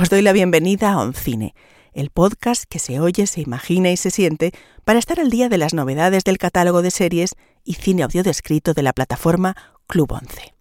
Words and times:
os 0.00 0.08
doy 0.08 0.22
la 0.22 0.32
bienvenida 0.32 0.92
a 0.92 0.98
Oncine, 0.98 1.54
el 1.92 2.08
podcast 2.08 2.64
que 2.64 2.78
se 2.78 3.00
oye, 3.00 3.26
se 3.26 3.42
imagina 3.42 3.90
y 3.90 3.98
se 3.98 4.10
siente 4.10 4.52
para 4.82 4.98
estar 4.98 5.20
al 5.20 5.28
día 5.28 5.50
de 5.50 5.58
las 5.58 5.74
novedades 5.74 6.24
del 6.24 6.38
catálogo 6.38 6.80
de 6.80 6.90
series 6.90 7.34
y 7.64 7.74
cine 7.74 8.04
audio 8.04 8.22
descrito 8.22 8.72
de 8.72 8.82
la 8.82 8.94
plataforma 8.94 9.56
Club 9.86 10.12
Once. 10.12 10.54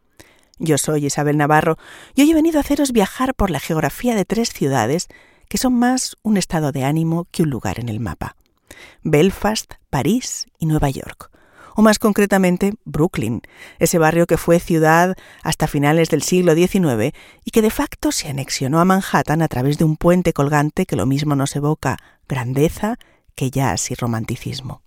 Yo 0.57 0.77
soy 0.77 1.05
Isabel 1.05 1.37
Navarro 1.37 1.77
y 2.15 2.23
hoy 2.23 2.31
he 2.31 2.35
venido 2.35 2.57
a 2.57 2.61
haceros 2.61 2.91
viajar 2.91 3.33
por 3.33 3.49
la 3.49 3.61
geografía 3.61 4.13
de 4.13 4.25
tres 4.25 4.51
ciudades 4.51 5.07
que 5.47 5.57
son 5.57 5.73
más 5.73 6.17
un 6.21 6.35
estado 6.35 6.73
de 6.73 6.83
ánimo 6.83 7.25
que 7.31 7.43
un 7.43 7.49
lugar 7.49 7.79
en 7.79 7.87
el 7.87 8.01
mapa. 8.01 8.35
Belfast, 9.03 9.75
París 9.89 10.47
y 10.57 10.65
Nueva 10.65 10.89
York. 10.89 11.31
O 11.79 11.81
más 11.81 11.97
concretamente, 11.97 12.73
Brooklyn, 12.83 13.41
ese 13.77 13.99
barrio 13.99 14.27
que 14.27 14.35
fue 14.35 14.59
ciudad 14.59 15.15
hasta 15.43 15.65
finales 15.65 16.09
del 16.09 16.23
siglo 16.23 16.53
XIX 16.53 17.15
y 17.45 17.51
que 17.51 17.61
de 17.61 17.69
facto 17.69 18.11
se 18.11 18.27
anexionó 18.27 18.81
a 18.81 18.83
Manhattan 18.83 19.41
a 19.41 19.47
través 19.47 19.77
de 19.77 19.85
un 19.85 19.95
puente 19.95 20.33
colgante 20.33 20.85
que 20.85 20.97
lo 20.97 21.05
mismo 21.05 21.37
nos 21.37 21.55
evoca 21.55 21.95
grandeza 22.27 22.97
que 23.33 23.49
jazz 23.49 23.91
y 23.91 23.95
romanticismo. 23.95 24.81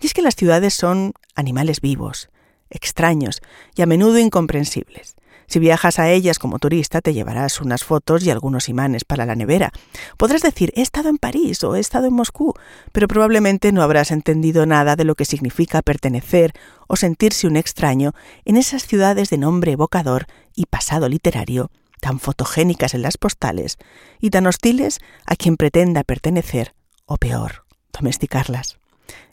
Y 0.00 0.06
es 0.06 0.14
que 0.14 0.22
las 0.22 0.34
ciudades 0.34 0.72
son 0.72 1.12
animales 1.34 1.82
vivos, 1.82 2.30
extraños 2.70 3.42
y 3.76 3.82
a 3.82 3.86
menudo 3.86 4.16
incomprensibles. 4.18 5.14
Si 5.48 5.58
viajas 5.58 5.98
a 5.98 6.10
ellas 6.10 6.38
como 6.38 6.58
turista, 6.58 7.00
te 7.00 7.14
llevarás 7.14 7.60
unas 7.60 7.82
fotos 7.82 8.22
y 8.22 8.30
algunos 8.30 8.68
imanes 8.68 9.04
para 9.04 9.24
la 9.24 9.34
nevera. 9.34 9.72
Podrás 10.18 10.42
decir, 10.42 10.72
he 10.76 10.82
estado 10.82 11.08
en 11.08 11.16
París 11.16 11.64
o 11.64 11.74
he 11.74 11.80
estado 11.80 12.06
en 12.06 12.14
Moscú, 12.14 12.52
pero 12.92 13.08
probablemente 13.08 13.72
no 13.72 13.82
habrás 13.82 14.10
entendido 14.10 14.66
nada 14.66 14.94
de 14.94 15.04
lo 15.04 15.14
que 15.14 15.24
significa 15.24 15.80
pertenecer 15.80 16.52
o 16.86 16.96
sentirse 16.96 17.46
un 17.46 17.56
extraño 17.56 18.12
en 18.44 18.56
esas 18.56 18.86
ciudades 18.86 19.30
de 19.30 19.38
nombre 19.38 19.72
evocador 19.72 20.26
y 20.54 20.66
pasado 20.66 21.08
literario, 21.08 21.70
tan 22.00 22.20
fotogénicas 22.20 22.94
en 22.94 23.02
las 23.02 23.16
postales 23.16 23.78
y 24.20 24.30
tan 24.30 24.46
hostiles 24.46 25.00
a 25.24 25.34
quien 25.34 25.56
pretenda 25.56 26.04
pertenecer, 26.04 26.74
o 27.06 27.16
peor, 27.16 27.64
domesticarlas. 27.92 28.77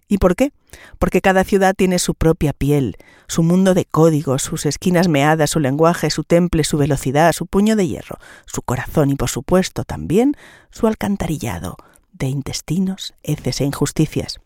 ¿Y 0.08 0.20
por 0.20 0.36
qué? 0.36 0.52
Porque 1.00 1.22
cada 1.22 1.44
ciudad 1.44 1.74
tiene 1.76 1.98
su 1.98 2.14
propia 2.14 2.54
piel, 2.54 2.98
su 3.28 3.42
mundo 3.42 3.74
de 3.74 3.86
códigos, 3.86 4.44
sus 4.44 4.66
esquinas 4.66 5.08
meadas, 5.08 5.50
su 5.50 5.60
lenguaje, 5.60 6.12
su 6.12 6.24
temple, 6.24 6.64
su 6.64 6.78
velocidad, 6.78 7.34
su 7.34 7.48
puño 7.48 7.76
de 7.76 7.88
hierro, 7.88 8.20
su 8.46 8.62
corazón 8.62 9.10
y, 9.10 9.16
por 9.16 9.30
supuesto, 9.30 9.84
también 9.84 10.36
su 10.70 10.86
alcantarillado 10.86 11.78
de 12.12 12.28
intestinos, 12.28 13.14
heces 13.24 13.62
e 13.62 13.66
injusticias. 13.66 14.40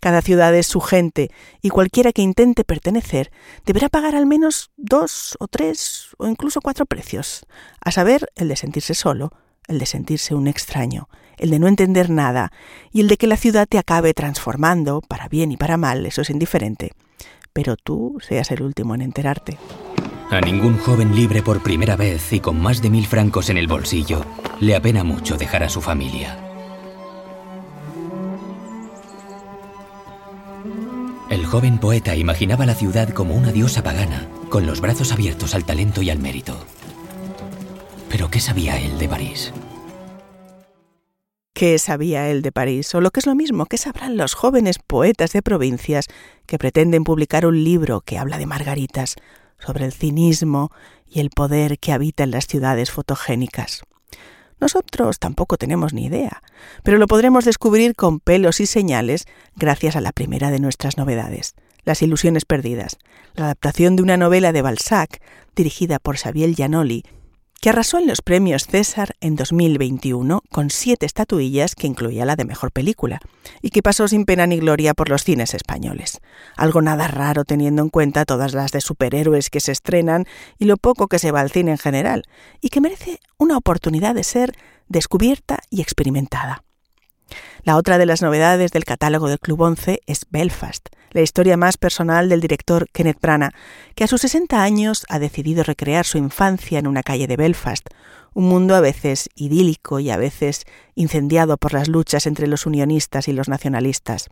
Cada 0.00 0.22
ciudad 0.22 0.54
es 0.54 0.66
su 0.66 0.80
gente 0.80 1.30
y 1.60 1.68
cualquiera 1.70 2.12
que 2.12 2.22
intente 2.22 2.64
pertenecer 2.64 3.30
deberá 3.64 3.88
pagar 3.88 4.14
al 4.14 4.26
menos 4.26 4.70
dos 4.76 5.36
o 5.38 5.48
tres 5.48 6.08
o 6.18 6.26
incluso 6.26 6.60
cuatro 6.60 6.86
precios, 6.86 7.46
a 7.80 7.90
saber, 7.92 8.28
el 8.34 8.48
de 8.48 8.56
sentirse 8.56 8.94
solo, 8.94 9.32
el 9.68 9.78
de 9.78 9.86
sentirse 9.86 10.34
un 10.34 10.48
extraño, 10.48 11.08
el 11.38 11.50
de 11.50 11.58
no 11.58 11.68
entender 11.68 12.10
nada 12.10 12.52
y 12.92 13.00
el 13.00 13.08
de 13.08 13.16
que 13.16 13.26
la 13.26 13.36
ciudad 13.36 13.66
te 13.68 13.78
acabe 13.78 14.14
transformando, 14.14 15.00
para 15.00 15.28
bien 15.28 15.52
y 15.52 15.56
para 15.56 15.76
mal, 15.76 16.06
eso 16.06 16.22
es 16.22 16.30
indiferente. 16.30 16.92
Pero 17.52 17.76
tú 17.76 18.18
seas 18.26 18.50
el 18.50 18.62
último 18.62 18.94
en 18.94 19.02
enterarte. 19.02 19.58
A 20.30 20.40
ningún 20.40 20.78
joven 20.78 21.14
libre 21.14 21.42
por 21.42 21.62
primera 21.62 21.94
vez 21.94 22.32
y 22.32 22.40
con 22.40 22.60
más 22.60 22.80
de 22.80 22.88
mil 22.88 23.06
francos 23.06 23.50
en 23.50 23.58
el 23.58 23.66
bolsillo 23.66 24.24
le 24.60 24.74
apena 24.74 25.04
mucho 25.04 25.36
dejar 25.36 25.62
a 25.62 25.68
su 25.68 25.80
familia. 25.82 26.38
El 31.28 31.46
joven 31.46 31.78
poeta 31.78 32.14
imaginaba 32.14 32.66
la 32.66 32.74
ciudad 32.74 33.08
como 33.08 33.34
una 33.34 33.52
diosa 33.52 33.82
pagana, 33.82 34.28
con 34.48 34.66
los 34.66 34.80
brazos 34.80 35.12
abiertos 35.12 35.54
al 35.54 35.64
talento 35.64 36.02
y 36.02 36.10
al 36.10 36.18
mérito. 36.18 36.56
Pero 38.10 38.30
¿qué 38.30 38.38
sabía 38.38 38.78
él 38.78 38.98
de 38.98 39.08
París? 39.08 39.52
¿Qué 41.54 41.78
sabía 41.78 42.30
él 42.30 42.40
de 42.40 42.50
París? 42.50 42.94
O 42.94 43.00
lo 43.00 43.10
que 43.10 43.20
es 43.20 43.26
lo 43.26 43.34
mismo, 43.34 43.66
¿qué 43.66 43.76
sabrán 43.76 44.16
los 44.16 44.34
jóvenes 44.34 44.78
poetas 44.78 45.32
de 45.32 45.42
provincias 45.42 46.06
que 46.46 46.58
pretenden 46.58 47.04
publicar 47.04 47.44
un 47.44 47.62
libro 47.62 48.00
que 48.00 48.18
habla 48.18 48.38
de 48.38 48.46
margaritas, 48.46 49.16
sobre 49.58 49.84
el 49.84 49.92
cinismo 49.92 50.72
y 51.06 51.20
el 51.20 51.30
poder 51.30 51.78
que 51.78 51.92
habita 51.92 52.24
en 52.24 52.30
las 52.30 52.46
ciudades 52.46 52.90
fotogénicas? 52.90 53.82
Nosotros 54.60 55.18
tampoco 55.18 55.58
tenemos 55.58 55.92
ni 55.92 56.06
idea, 56.06 56.42
pero 56.84 56.96
lo 56.96 57.06
podremos 57.06 57.44
descubrir 57.44 57.96
con 57.96 58.18
pelos 58.18 58.60
y 58.60 58.66
señales 58.66 59.26
gracias 59.54 59.94
a 59.94 60.00
la 60.00 60.12
primera 60.12 60.50
de 60.50 60.58
nuestras 60.58 60.96
novedades, 60.96 61.54
Las 61.84 62.00
Ilusiones 62.00 62.46
Perdidas, 62.46 62.96
la 63.34 63.44
adaptación 63.44 63.96
de 63.96 64.02
una 64.02 64.16
novela 64.16 64.52
de 64.52 64.62
Balzac 64.62 65.20
dirigida 65.54 65.98
por 65.98 66.16
Xavier 66.16 66.54
Giannoli 66.54 67.04
que 67.62 67.70
arrasó 67.70 67.98
en 67.98 68.08
los 68.08 68.22
premios 68.22 68.66
César 68.66 69.14
en 69.20 69.36
2021 69.36 70.42
con 70.50 70.68
siete 70.68 71.06
estatuillas 71.06 71.76
que 71.76 71.86
incluía 71.86 72.26
la 72.26 72.34
de 72.34 72.44
mejor 72.44 72.72
película, 72.72 73.20
y 73.60 73.70
que 73.70 73.84
pasó 73.84 74.08
sin 74.08 74.24
pena 74.24 74.48
ni 74.48 74.58
gloria 74.58 74.94
por 74.94 75.08
los 75.08 75.22
cines 75.22 75.54
españoles. 75.54 76.18
Algo 76.56 76.82
nada 76.82 77.06
raro 77.06 77.44
teniendo 77.44 77.80
en 77.80 77.88
cuenta 77.88 78.24
todas 78.24 78.52
las 78.52 78.72
de 78.72 78.80
superhéroes 78.80 79.48
que 79.48 79.60
se 79.60 79.70
estrenan 79.70 80.26
y 80.58 80.64
lo 80.64 80.76
poco 80.76 81.06
que 81.06 81.20
se 81.20 81.30
va 81.30 81.38
al 81.38 81.52
cine 81.52 81.70
en 81.70 81.78
general, 81.78 82.24
y 82.60 82.70
que 82.70 82.80
merece 82.80 83.20
una 83.38 83.56
oportunidad 83.56 84.16
de 84.16 84.24
ser 84.24 84.56
descubierta 84.88 85.60
y 85.70 85.82
experimentada. 85.82 86.64
La 87.64 87.76
otra 87.76 87.98
de 87.98 88.06
las 88.06 88.22
novedades 88.22 88.72
del 88.72 88.84
catálogo 88.84 89.28
del 89.28 89.38
Club 89.38 89.60
11 89.60 90.00
es 90.06 90.26
Belfast, 90.30 90.88
la 91.10 91.20
historia 91.20 91.56
más 91.56 91.76
personal 91.76 92.28
del 92.28 92.40
director 92.40 92.88
Kenneth 92.92 93.20
Branagh, 93.20 93.54
que 93.94 94.04
a 94.04 94.08
sus 94.08 94.22
60 94.22 94.62
años 94.62 95.04
ha 95.08 95.18
decidido 95.18 95.62
recrear 95.62 96.04
su 96.04 96.18
infancia 96.18 96.78
en 96.78 96.86
una 96.86 97.02
calle 97.02 97.26
de 97.26 97.36
Belfast, 97.36 97.86
un 98.34 98.48
mundo 98.48 98.74
a 98.74 98.80
veces 98.80 99.28
idílico 99.34 100.00
y 100.00 100.10
a 100.10 100.16
veces 100.16 100.64
incendiado 100.94 101.56
por 101.56 101.74
las 101.74 101.88
luchas 101.88 102.26
entre 102.26 102.46
los 102.46 102.66
unionistas 102.66 103.28
y 103.28 103.32
los 103.32 103.48
nacionalistas. 103.48 104.28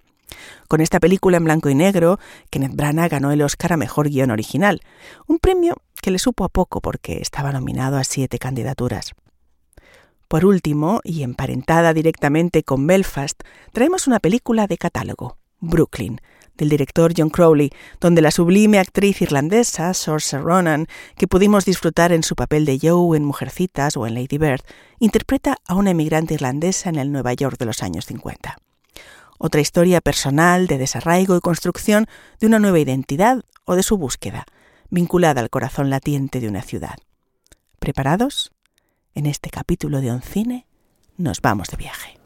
Con 0.69 0.81
esta 0.81 1.01
película 1.01 1.37
en 1.37 1.45
blanco 1.45 1.71
y 1.71 1.75
negro, 1.75 2.19
Kenneth 2.51 2.75
Branagh 2.75 3.11
ganó 3.11 3.33
el 3.33 3.43
Oscar 3.43 3.73
a 3.73 3.77
Mejor 3.77 4.09
Guión 4.09 4.31
Original, 4.31 4.81
un 5.27 5.39
premio 5.39 5.77
que 6.01 6.11
le 6.11 6.19
supo 6.19 6.45
a 6.45 6.49
poco 6.49 6.81
porque 6.81 7.21
estaba 7.21 7.53
nominado 7.53 7.97
a 7.97 8.05
siete 8.05 8.39
candidaturas. 8.39 9.13
Por 10.31 10.47
último, 10.47 11.01
y 11.03 11.25
emparentada 11.25 11.93
directamente 11.93 12.63
con 12.63 12.87
Belfast, 12.87 13.43
traemos 13.73 14.07
una 14.07 14.21
película 14.21 14.69
de 14.69 14.79
catálogo, 14.79 15.39
Brooklyn, 15.59 16.21
del 16.57 16.69
director 16.69 17.13
John 17.17 17.31
Crowley, 17.31 17.73
donde 18.01 18.23
la 18.23 18.31
sublime 18.31 18.79
actriz 18.79 19.23
irlandesa 19.23 19.93
Saoirse 19.93 20.39
Ronan, 20.39 20.87
que 21.17 21.27
pudimos 21.27 21.65
disfrutar 21.65 22.13
en 22.13 22.23
su 22.23 22.37
papel 22.37 22.65
de 22.65 22.79
Joe 22.81 23.17
en 23.17 23.25
Mujercitas 23.25 23.97
o 23.97 24.07
en 24.07 24.15
Lady 24.15 24.39
Bird, 24.39 24.61
interpreta 25.01 25.57
a 25.67 25.75
una 25.75 25.91
emigrante 25.91 26.35
irlandesa 26.35 26.91
en 26.91 27.01
el 27.01 27.11
Nueva 27.11 27.35
York 27.35 27.59
de 27.59 27.67
los 27.67 27.83
años 27.83 28.07
50. 28.07 28.57
Otra 29.37 29.61
historia 29.61 30.01
personal 30.01 30.69
de 30.69 30.79
desarraigo 30.79 31.37
y 31.37 31.41
construcción 31.41 32.07
de 32.39 32.47
una 32.47 32.61
nueva 32.61 32.79
identidad 32.79 33.43
o 33.65 33.75
de 33.75 33.83
su 33.83 33.99
búsqueda, 33.99 34.47
vinculada 34.91 35.41
al 35.41 35.51
corazón 35.51 35.91
latiente 35.91 36.39
de 36.39 36.47
una 36.47 36.63
ciudad. 36.63 36.99
¿Preparados? 37.81 38.53
En 39.15 39.27
este 39.27 39.51
capítulo 39.51 40.01
de 40.01 40.13
Oncine 40.13 40.67
nos 41.17 41.41
vamos 41.41 41.69
de 41.69 41.77
viaje. 41.77 42.21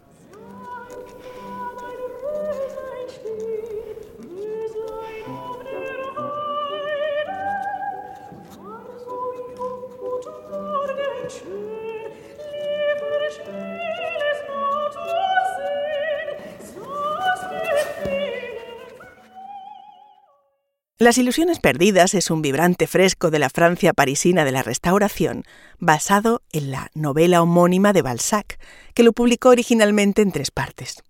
Las 21.00 21.19
Ilusiones 21.19 21.58
Perdidas 21.58 22.14
es 22.14 22.31
un 22.31 22.41
vibrante 22.41 22.87
fresco 22.87 23.32
de 23.32 23.41
la 23.41 23.50
Francia 23.50 23.93
parisina 23.93 24.44
de 24.44 24.52
la 24.52 24.62
Restauración, 24.62 25.43
basado 25.81 26.41
en 26.52 26.70
la 26.70 26.88
novela 26.94 27.43
homónima 27.43 27.93
de 27.93 28.00
Balzac, 28.00 28.61
que 28.94 29.02
lo 29.02 29.12
publicó 29.12 29.49
originalmente 29.49 30.23
en 30.23 30.31
tres 30.31 30.52
partes. 30.52 31.02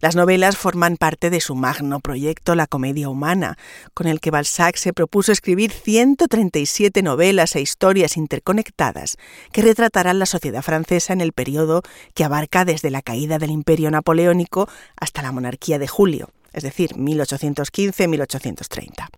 Las 0.00 0.14
novelas 0.14 0.58
forman 0.58 0.98
parte 0.98 1.30
de 1.30 1.40
su 1.40 1.54
magno 1.54 2.00
proyecto 2.00 2.54
La 2.54 2.66
Comedia 2.66 3.08
Humana, 3.08 3.56
con 3.94 4.08
el 4.08 4.20
que 4.20 4.30
Balzac 4.30 4.76
se 4.76 4.92
propuso 4.92 5.32
escribir 5.32 5.72
137 5.72 7.02
novelas 7.02 7.56
e 7.56 7.62
historias 7.62 8.18
interconectadas 8.18 9.16
que 9.52 9.62
retratarán 9.62 10.18
la 10.18 10.26
sociedad 10.26 10.60
francesa 10.60 11.14
en 11.14 11.22
el 11.22 11.32
periodo 11.32 11.80
que 12.12 12.24
abarca 12.24 12.66
desde 12.66 12.90
la 12.90 13.00
caída 13.00 13.38
del 13.38 13.52
Imperio 13.52 13.90
Napoleónico 13.90 14.68
hasta 14.96 15.22
la 15.22 15.32
monarquía 15.32 15.78
de 15.78 15.88
Julio, 15.88 16.28
es 16.52 16.62
decir, 16.62 16.94
1815-1830. 16.94 19.08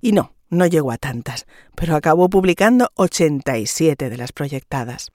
Y 0.00 0.12
no, 0.12 0.32
no 0.50 0.66
llegó 0.66 0.92
a 0.92 0.98
tantas, 0.98 1.46
pero 1.74 1.96
acabó 1.96 2.28
publicando 2.28 2.90
87 2.94 4.10
de 4.10 4.16
las 4.16 4.30
proyectadas. 4.32 5.10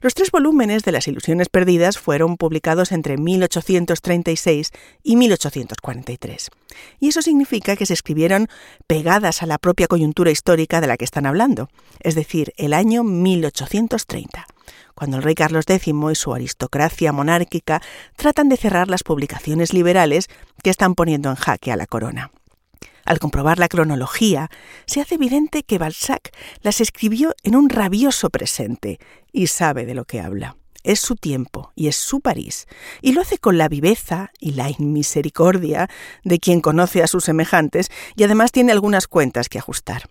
Los 0.00 0.14
tres 0.14 0.30
volúmenes 0.30 0.84
de 0.84 0.92
Las 0.92 1.08
Ilusiones 1.08 1.48
Perdidas 1.48 1.98
fueron 1.98 2.36
publicados 2.36 2.92
entre 2.92 3.16
1836 3.16 4.70
y 5.02 5.16
1843. 5.16 6.50
Y 7.00 7.08
eso 7.08 7.20
significa 7.20 7.74
que 7.74 7.84
se 7.84 7.94
escribieron 7.94 8.46
pegadas 8.86 9.42
a 9.42 9.46
la 9.46 9.58
propia 9.58 9.88
coyuntura 9.88 10.30
histórica 10.30 10.80
de 10.80 10.86
la 10.86 10.96
que 10.96 11.04
están 11.04 11.26
hablando, 11.26 11.68
es 11.98 12.14
decir, 12.14 12.52
el 12.56 12.74
año 12.74 13.02
1830 13.02 14.46
cuando 14.94 15.18
el 15.18 15.22
rey 15.22 15.36
Carlos 15.36 15.64
X 15.68 15.94
y 15.94 16.14
su 16.16 16.34
aristocracia 16.34 17.12
monárquica 17.12 17.80
tratan 18.16 18.48
de 18.48 18.56
cerrar 18.56 18.88
las 18.88 19.04
publicaciones 19.04 19.72
liberales 19.72 20.26
que 20.64 20.70
están 20.70 20.96
poniendo 20.96 21.30
en 21.30 21.36
jaque 21.36 21.70
a 21.70 21.76
la 21.76 21.86
corona. 21.86 22.32
Al 23.08 23.20
comprobar 23.20 23.58
la 23.58 23.68
cronología, 23.68 24.50
se 24.84 25.00
hace 25.00 25.14
evidente 25.14 25.62
que 25.62 25.78
Balzac 25.78 26.30
las 26.60 26.82
escribió 26.82 27.34
en 27.42 27.56
un 27.56 27.70
rabioso 27.70 28.28
presente 28.28 29.00
y 29.32 29.46
sabe 29.46 29.86
de 29.86 29.94
lo 29.94 30.04
que 30.04 30.20
habla. 30.20 30.58
Es 30.84 31.00
su 31.00 31.16
tiempo 31.16 31.72
y 31.74 31.88
es 31.88 31.96
su 31.96 32.20
París, 32.20 32.66
y 33.00 33.12
lo 33.12 33.22
hace 33.22 33.38
con 33.38 33.56
la 33.56 33.70
viveza 33.70 34.30
y 34.38 34.52
la 34.52 34.68
inmisericordia 34.68 35.88
de 36.22 36.38
quien 36.38 36.60
conoce 36.60 37.02
a 37.02 37.06
sus 37.06 37.24
semejantes 37.24 37.90
y 38.14 38.24
además 38.24 38.52
tiene 38.52 38.72
algunas 38.72 39.06
cuentas 39.06 39.48
que 39.48 39.58
ajustar. 39.58 40.10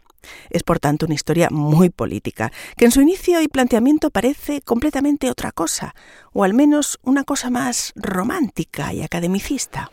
Es 0.50 0.64
por 0.64 0.80
tanto 0.80 1.06
una 1.06 1.14
historia 1.14 1.50
muy 1.52 1.92
política, 1.92 2.52
que 2.78 2.86
en 2.86 2.92
su 2.92 3.02
inicio 3.02 3.44
y 3.44 3.48
planteamiento 3.48 4.10
parece 4.10 4.62
completamente 4.62 5.30
otra 5.30 5.52
cosa, 5.52 5.94
o 6.34 6.44
al 6.44 6.56
menos 6.56 6.98
una 7.04 7.26
cosa 7.26 7.52
más 7.52 7.94
romántica 7.96 8.92
y 8.92 9.04
academicista. 9.04 9.92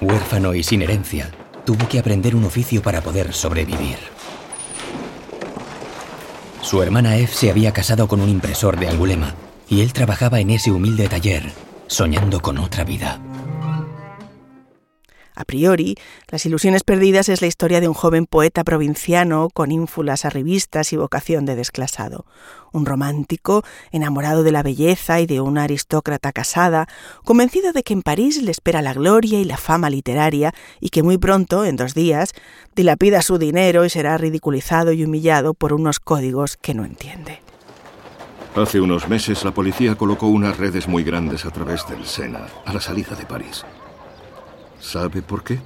Huérfano 0.00 0.54
y 0.54 0.62
sin 0.62 0.80
herencia, 0.80 1.30
tuvo 1.64 1.88
que 1.88 1.98
aprender 1.98 2.34
un 2.34 2.44
oficio 2.44 2.82
para 2.82 3.00
poder 3.00 3.32
sobrevivir. 3.32 3.98
Su 6.62 6.82
hermana 6.82 7.16
Eve 7.16 7.28
se 7.32 7.50
había 7.50 7.72
casado 7.72 8.06
con 8.06 8.20
un 8.20 8.28
impresor 8.28 8.78
de 8.78 8.88
Angulema 8.88 9.34
y 9.68 9.80
él 9.80 9.92
trabajaba 9.92 10.40
en 10.40 10.50
ese 10.50 10.70
humilde 10.70 11.08
taller, 11.08 11.50
soñando 11.86 12.40
con 12.40 12.58
otra 12.58 12.84
vida. 12.84 13.20
A 15.40 15.46
priori, 15.46 15.96
Las 16.28 16.44
Ilusiones 16.44 16.84
Perdidas 16.84 17.30
es 17.30 17.40
la 17.40 17.46
historia 17.46 17.80
de 17.80 17.88
un 17.88 17.94
joven 17.94 18.26
poeta 18.26 18.62
provinciano 18.62 19.48
con 19.48 19.72
ínfulas 19.72 20.26
arribistas 20.26 20.92
y 20.92 20.98
vocación 20.98 21.46
de 21.46 21.56
desclasado. 21.56 22.26
Un 22.72 22.84
romántico, 22.84 23.64
enamorado 23.90 24.42
de 24.42 24.52
la 24.52 24.62
belleza 24.62 25.18
y 25.18 25.24
de 25.24 25.40
una 25.40 25.62
aristócrata 25.62 26.32
casada, 26.32 26.88
convencido 27.24 27.72
de 27.72 27.82
que 27.82 27.94
en 27.94 28.02
París 28.02 28.42
le 28.42 28.50
espera 28.50 28.82
la 28.82 28.92
gloria 28.92 29.40
y 29.40 29.46
la 29.46 29.56
fama 29.56 29.88
literaria 29.88 30.52
y 30.78 30.90
que 30.90 31.02
muy 31.02 31.16
pronto, 31.16 31.64
en 31.64 31.76
dos 31.76 31.94
días, 31.94 32.34
dilapida 32.76 33.22
su 33.22 33.38
dinero 33.38 33.86
y 33.86 33.88
será 33.88 34.18
ridiculizado 34.18 34.92
y 34.92 35.04
humillado 35.04 35.54
por 35.54 35.72
unos 35.72 36.00
códigos 36.00 36.58
que 36.58 36.74
no 36.74 36.84
entiende. 36.84 37.40
Hace 38.54 38.78
unos 38.78 39.08
meses 39.08 39.42
la 39.42 39.54
policía 39.54 39.94
colocó 39.94 40.26
unas 40.26 40.58
redes 40.58 40.86
muy 40.86 41.02
grandes 41.02 41.46
a 41.46 41.50
través 41.50 41.88
del 41.88 42.04
Sena, 42.04 42.46
a 42.66 42.74
la 42.74 42.80
salida 42.82 43.16
de 43.16 43.24
París. 43.24 43.64
¿Sabe 44.80 45.22
por 45.22 45.44
qué? 45.44 45.60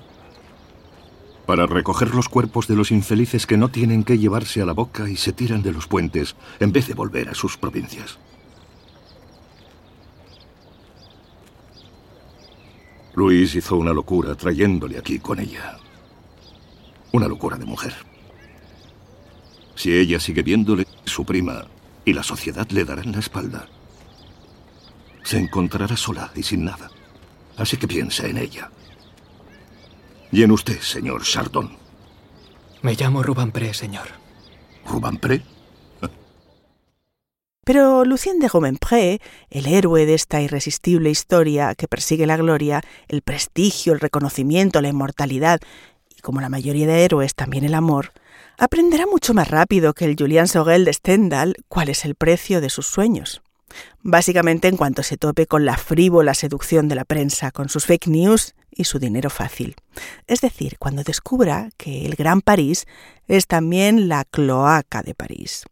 Para 1.47 1.67
recoger 1.67 2.15
los 2.15 2.29
cuerpos 2.29 2.67
de 2.67 2.75
los 2.75 2.91
infelices 2.91 3.47
que 3.47 3.57
no 3.57 3.69
tienen 3.69 4.03
que 4.03 4.19
llevarse 4.19 4.63
a 4.63 4.67
la 4.67 4.73
boca 4.73 5.09
y 5.09 5.17
se 5.17 5.33
tiran 5.33 5.63
de 5.63 5.73
los 5.73 5.87
puentes 5.87 6.37
en 6.59 6.73
vez 6.73 6.89
de 6.89 6.95
volver 6.95 7.29
a 7.29 7.35
sus 7.35 7.57
provincias. 7.57 8.19
Luis 13.15 13.55
hizo 13.55 13.77
una 13.77 13.93
locura 13.93 14.35
trayéndole 14.35 14.99
aquí 14.99 15.21
con 15.21 15.39
ella. 15.39 15.79
Una 17.13 17.29
locura 17.29 17.57
de 17.57 17.65
mujer. 17.65 17.95
Si 19.77 19.97
ella 19.97 20.19
sigue 20.19 20.43
viéndole, 20.43 20.87
su 21.05 21.25
prima 21.25 21.67
y 22.05 22.13
la 22.13 22.23
sociedad 22.23 22.69
le 22.71 22.85
darán 22.85 23.13
la 23.13 23.21
espalda. 23.21 23.69
Se 25.23 25.39
encontrará 25.39 25.97
sola 25.97 26.33
y 26.35 26.43
sin 26.43 26.65
nada. 26.65 26.91
Así 27.57 27.77
que 27.77 27.87
piensa 27.87 28.27
en 28.27 28.39
ella. 28.39 28.71
Y 30.35 30.43
en 30.43 30.51
usted, 30.51 30.81
señor 30.81 31.23
Chardon. 31.23 31.71
Me 32.83 32.95
llamo 32.95 33.23
Rubampré, 33.23 33.73
señor. 33.73 34.09
¿Rubampré? 34.85 35.43
Pero 37.65 38.05
Lucien 38.05 38.41
de 38.41 38.49
Rubempré, 38.49 39.21
el 39.49 39.69
héroe 39.69 40.07
de 40.07 40.15
esta 40.15 40.43
irresistible 40.43 41.09
historia 41.09 41.77
que 41.77 41.87
persigue 41.87 42.27
la 42.27 42.37
gloria, 42.37 42.83
el 43.07 43.23
prestigio, 43.23 43.93
el 43.93 44.01
reconocimiento, 44.01 44.83
la 44.83 44.89
inmortalidad 44.89 45.61
y, 46.09 46.21
como 46.21 46.41
la 46.41 46.49
mayoría 46.49 46.89
de 46.89 47.05
héroes, 47.05 47.37
también 47.37 47.63
el 47.63 47.75
amor, 47.75 48.11
aprenderá 48.59 49.07
mucho 49.07 49.35
más 49.35 49.49
rápido 49.49 49.95
que 49.95 50.05
el 50.05 50.17
Julian 50.19 50.49
Sogel 50.49 50.85
de 50.85 50.95
Stendhal 50.95 51.55
cuál 51.69 51.91
es 51.91 52.05
el 52.05 52.17
precio 52.17 52.61
de 52.61 52.71
sus 52.71 52.89
sueños. 52.89 53.44
Básicamente 54.03 54.69
en 54.69 54.77
cuanto 54.77 55.03
se 55.03 55.17
tope 55.17 55.47
con 55.47 55.65
la 55.65 55.77
frívola 55.77 56.35
seducción 56.35 56.89
de 56.89 56.95
la 56.95 57.05
prensa, 57.05 57.51
con 57.51 57.69
sus 57.69 57.87
fake 57.87 58.09
news 58.09 58.55
y 58.71 58.85
su 58.85 58.99
dinero 58.99 59.31
fácil. 59.31 59.77
Es 60.27 60.41
decir, 60.41 60.77
cuando 60.79 61.03
descubra 61.03 61.71
que 61.77 62.07
el 62.07 62.17
Gran 62.17 62.41
París 62.41 62.87
es 63.29 63.47
también 63.47 64.09
la 64.09 64.25
cloaca 64.25 65.03
de 65.03 65.15
París. 65.15 65.65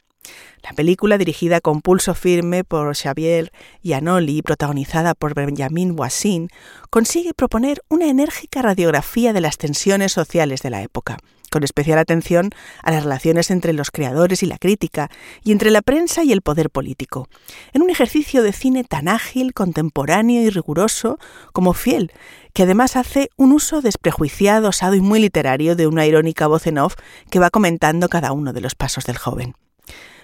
La 0.63 0.73
película, 0.73 1.19
dirigida 1.19 1.61
con 1.61 1.83
pulso 1.83 2.15
firme 2.15 2.63
por 2.63 2.95
Xavier 2.97 3.53
Giannoli 3.83 4.39
y 4.39 4.43
protagonizada 4.43 5.15
por 5.15 5.35
Benjamin 5.35 5.97
Voisin, 5.97 6.49
consigue 6.91 7.35
proponer 7.35 7.83
una 7.89 8.09
enérgica 8.09 8.63
radiografía 8.63 9.33
de 9.33 9.41
las 9.41 9.59
tensiones 9.59 10.13
sociales 10.13 10.63
de 10.63 10.71
la 10.71 10.83
época, 10.83 11.19
con 11.53 11.63
especial 11.63 12.01
atención 12.01 12.51
a 12.83 12.91
las 12.91 13.05
relaciones 13.05 13.53
entre 13.53 13.75
los 13.75 13.93
creadores 13.93 14.43
y 14.43 14.47
la 14.47 14.59
crítica, 14.59 15.11
y 15.45 15.53
entre 15.53 15.71
la 15.71 15.83
prensa 15.83 16.25
y 16.25 16.33
el 16.33 16.43
poder 16.43 16.71
político, 16.71 17.29
en 17.73 17.83
un 17.83 17.91
ejercicio 17.91 18.43
de 18.43 18.53
cine 18.53 18.83
tan 18.83 19.07
ágil, 19.07 19.53
contemporáneo 19.53 20.43
y 20.43 20.51
riguroso 20.51 21.19
como 21.53 21.75
fiel, 21.75 22.11
que 22.55 22.65
además 22.65 22.97
hace 22.97 23.29
un 23.37 23.53
uso 23.53 23.83
desprejuiciado, 23.83 24.71
osado 24.71 24.95
y 24.95 25.01
muy 25.01 25.21
literario 25.21 25.77
de 25.77 25.87
una 25.87 26.07
irónica 26.07 26.47
voz 26.47 26.67
en 26.67 26.79
off 26.79 26.97
que 27.31 27.39
va 27.39 27.51
comentando 27.51 28.09
cada 28.09 28.33
uno 28.33 28.53
de 28.53 28.63
los 28.63 28.75
pasos 28.75 29.05
del 29.05 29.19
joven. 29.19 29.55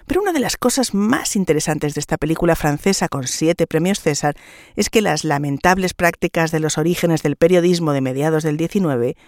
Pero 0.08 0.22
una 0.22 0.32
de 0.32 0.40
las 0.40 0.56
cosas 0.56 0.94
más 0.94 1.36
interesantes 1.36 1.94
de 1.94 2.00
esta 2.00 2.16
película 2.16 2.56
francesa 2.56 3.08
con 3.08 3.26
siete 3.26 3.66
premios 3.66 4.00
César 4.00 4.36
es 4.74 4.88
que 4.88 5.02
las 5.02 5.22
lamentables 5.22 5.92
prácticas 5.92 6.50
de 6.50 6.60
los 6.60 6.78
orígenes 6.78 7.22
del 7.22 7.36
periodismo 7.36 7.92
de 7.92 8.00
mediados 8.00 8.42
del 8.42 8.56
XIX 8.56 9.18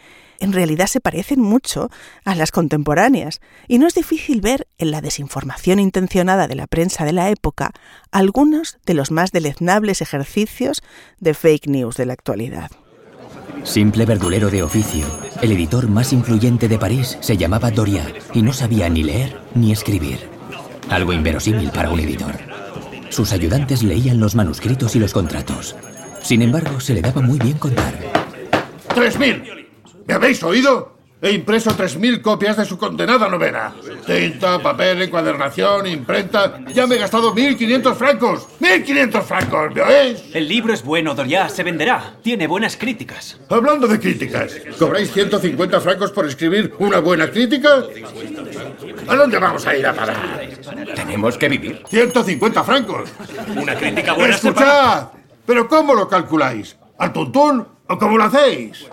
en 0.40 0.54
realidad 0.54 0.86
se 0.86 1.02
parecen 1.02 1.42
mucho 1.42 1.90
a 2.24 2.34
las 2.34 2.50
contemporáneas, 2.50 3.42
y 3.68 3.76
no 3.76 3.86
es 3.86 3.92
difícil 3.92 4.40
ver 4.40 4.66
en 4.78 4.90
la 4.90 5.02
desinformación 5.02 5.80
intencionada 5.80 6.48
de 6.48 6.54
la 6.54 6.66
prensa 6.66 7.04
de 7.04 7.12
la 7.12 7.28
época 7.28 7.72
algunos 8.10 8.78
de 8.86 8.94
los 8.94 9.10
más 9.10 9.32
deleznables 9.32 10.00
ejercicios 10.00 10.82
de 11.18 11.34
fake 11.34 11.66
news 11.66 11.98
de 11.98 12.06
la 12.06 12.14
actualidad. 12.14 12.70
Simple 13.64 14.06
verdulero 14.06 14.48
de 14.48 14.62
oficio, 14.62 15.04
el 15.42 15.52
editor 15.52 15.88
más 15.88 16.14
influyente 16.14 16.68
de 16.68 16.78
París 16.78 17.18
se 17.20 17.36
llamaba 17.36 17.70
Dorian 17.70 18.14
y 18.32 18.40
no 18.40 18.54
sabía 18.54 18.88
ni 18.88 19.02
leer 19.02 19.42
ni 19.54 19.72
escribir. 19.72 20.39
Algo 20.90 21.12
inverosímil 21.12 21.70
para 21.70 21.90
un 21.90 22.00
editor. 22.00 22.34
Sus 23.10 23.32
ayudantes 23.32 23.82
leían 23.82 24.18
los 24.20 24.34
manuscritos 24.34 24.94
y 24.96 24.98
los 24.98 25.12
contratos. 25.12 25.76
Sin 26.22 26.42
embargo, 26.42 26.80
se 26.80 26.94
le 26.94 27.00
daba 27.00 27.22
muy 27.22 27.38
bien 27.38 27.58
contar. 27.58 27.94
¡Tres 28.94 29.18
mil! 29.18 29.68
¿Me 30.06 30.14
habéis 30.14 30.42
oído? 30.42 31.00
He 31.22 31.32
impreso 31.32 31.74
tres 31.76 31.98
mil 31.98 32.22
copias 32.22 32.56
de 32.56 32.64
su 32.64 32.78
condenada 32.78 33.28
novela. 33.28 33.74
Tinta, 34.06 34.58
papel, 34.58 35.02
encuadernación, 35.02 35.86
imprenta. 35.86 36.60
Ya 36.72 36.86
me 36.86 36.94
he 36.94 36.98
gastado 36.98 37.34
1.500 37.34 37.94
francos. 37.94 38.48
¡1.500 38.58 39.22
francos! 39.22 39.74
¿Me 39.74 39.82
oís? 39.82 40.24
El 40.32 40.48
libro 40.48 40.72
es 40.72 40.82
bueno, 40.82 41.14
Doria, 41.14 41.50
se 41.50 41.62
venderá. 41.62 42.14
Tiene 42.22 42.46
buenas 42.46 42.78
críticas. 42.78 43.38
Hablando 43.50 43.86
de 43.86 44.00
críticas, 44.00 44.56
¿cobráis 44.78 45.12
150 45.12 45.80
francos 45.80 46.10
por 46.10 46.26
escribir 46.26 46.72
una 46.78 47.00
buena 47.00 47.30
crítica? 47.30 47.84
¿A 49.08 49.16
dónde 49.16 49.38
vamos 49.38 49.66
a 49.66 49.76
ir 49.76 49.86
a 49.86 49.92
parar? 49.92 50.16
Tenemos 50.94 51.36
que 51.36 51.48
vivir. 51.48 51.82
150 51.88 52.64
francos. 52.64 53.10
Una 53.56 53.74
crítica 53.74 54.12
buena. 54.14 54.34
¡Escuchad! 54.34 55.08
¿Pero 55.46 55.68
cómo 55.68 55.94
lo 55.94 56.08
calculáis? 56.08 56.76
¿Al 56.98 57.12
tuntún 57.12 57.66
o 57.88 57.98
cómo 57.98 58.18
lo 58.18 58.24
hacéis? 58.24 58.86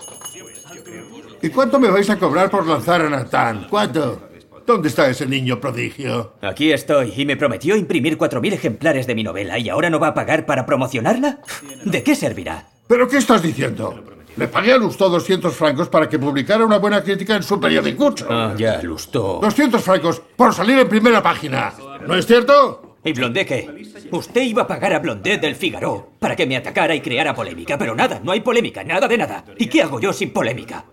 ¿Y 1.40 1.50
cuánto 1.50 1.78
me 1.78 1.88
vais 1.90 2.08
a 2.10 2.18
cobrar 2.18 2.50
por 2.50 2.66
lanzar 2.66 3.02
a 3.02 3.08
Natán? 3.08 3.66
¿Cuánto? 3.70 4.28
¿Dónde 4.66 4.88
está 4.88 5.08
ese 5.08 5.24
niño 5.24 5.60
prodigio? 5.60 6.34
Aquí 6.42 6.72
estoy 6.72 7.14
y 7.16 7.24
me 7.24 7.36
prometió 7.36 7.76
imprimir 7.76 8.18
4.000 8.18 8.52
ejemplares 8.52 9.06
de 9.06 9.14
mi 9.14 9.22
novela 9.22 9.58
y 9.58 9.68
ahora 9.68 9.88
no 9.88 9.98
va 9.98 10.08
a 10.08 10.14
pagar 10.14 10.44
para 10.46 10.66
promocionarla. 10.66 11.38
¿De 11.84 12.02
qué 12.02 12.14
servirá? 12.14 12.66
¿Pero 12.86 13.08
qué 13.08 13.16
estás 13.18 13.42
diciendo? 13.42 14.17
Le 14.38 14.46
pagué 14.46 14.72
a 14.72 14.78
Lustó 14.78 15.08
200 15.08 15.52
francos 15.52 15.88
para 15.88 16.08
que 16.08 16.16
publicara 16.16 16.64
una 16.64 16.78
buena 16.78 17.02
crítica 17.02 17.34
en 17.34 17.42
su 17.42 17.58
periodicucho. 17.58 18.24
Ah, 18.30 18.54
ya, 18.56 18.80
Lustó. 18.82 19.40
200 19.42 19.82
francos 19.82 20.22
por 20.36 20.54
salir 20.54 20.78
en 20.78 20.88
primera 20.88 21.20
página. 21.20 21.72
¿No 22.06 22.14
es 22.14 22.24
cierto? 22.24 22.96
¿Y 23.02 23.12
Blondet 23.12 23.48
qué? 23.48 24.06
Usted 24.12 24.42
iba 24.42 24.62
a 24.62 24.66
pagar 24.68 24.92
a 24.94 25.00
Blondet 25.00 25.40
del 25.40 25.56
Figaro 25.56 26.12
para 26.20 26.36
que 26.36 26.46
me 26.46 26.56
atacara 26.56 26.94
y 26.94 27.00
creara 27.00 27.34
polémica, 27.34 27.76
pero 27.76 27.96
nada, 27.96 28.20
no 28.22 28.30
hay 28.30 28.40
polémica, 28.40 28.84
nada 28.84 29.08
de 29.08 29.18
nada. 29.18 29.44
¿Y 29.58 29.66
qué 29.66 29.82
hago 29.82 29.98
yo 29.98 30.12
sin 30.12 30.30
polémica? 30.32 30.84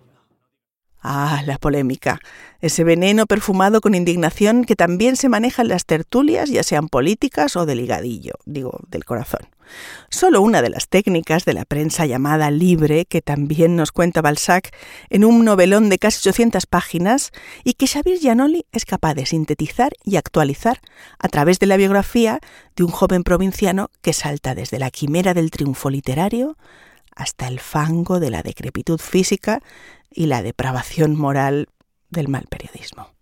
Ah, 1.07 1.43
la 1.45 1.59
polémica. 1.59 2.19
Ese 2.61 2.83
veneno 2.83 3.27
perfumado 3.27 3.79
con 3.79 3.93
indignación 3.93 4.63
que 4.63 4.75
también 4.75 5.17
se 5.17 5.29
maneja 5.29 5.61
en 5.61 5.67
las 5.67 5.85
tertulias, 5.85 6.49
ya 6.49 6.63
sean 6.63 6.89
políticas 6.89 7.55
o 7.55 7.67
de 7.67 7.75
ligadillo, 7.75 8.33
digo, 8.45 8.79
del 8.87 9.05
corazón. 9.05 9.41
Solo 10.09 10.41
una 10.41 10.63
de 10.63 10.71
las 10.71 10.87
técnicas 10.87 11.45
de 11.45 11.53
la 11.53 11.63
prensa 11.63 12.07
llamada 12.07 12.49
libre, 12.49 13.05
que 13.05 13.21
también 13.21 13.75
nos 13.75 13.91
cuenta 13.91 14.23
Balzac 14.23 14.75
en 15.11 15.25
un 15.25 15.45
novelón 15.45 15.89
de 15.89 15.99
casi 15.99 16.27
800 16.27 16.65
páginas 16.65 17.31
y 17.63 17.73
que 17.73 17.85
Xavier 17.85 18.17
Giannoli 18.17 18.65
es 18.71 18.85
capaz 18.85 19.13
de 19.13 19.27
sintetizar 19.27 19.91
y 20.03 20.15
actualizar 20.15 20.79
a 21.19 21.27
través 21.27 21.59
de 21.59 21.67
la 21.67 21.77
biografía 21.77 22.39
de 22.75 22.83
un 22.83 22.89
joven 22.89 23.21
provinciano 23.21 23.91
que 24.01 24.13
salta 24.13 24.55
desde 24.55 24.79
la 24.79 24.89
quimera 24.89 25.35
del 25.35 25.51
triunfo 25.51 25.91
literario 25.91 26.57
hasta 27.15 27.47
el 27.47 27.59
fango 27.59 28.19
de 28.19 28.29
la 28.29 28.43
decrepitud 28.43 28.99
física 28.99 29.61
y 30.15 30.27
la 30.27 30.41
depravación 30.41 31.15
moral 31.15 31.67
del 32.09 32.29
mal 32.29 32.45
periodismo. 32.49 33.14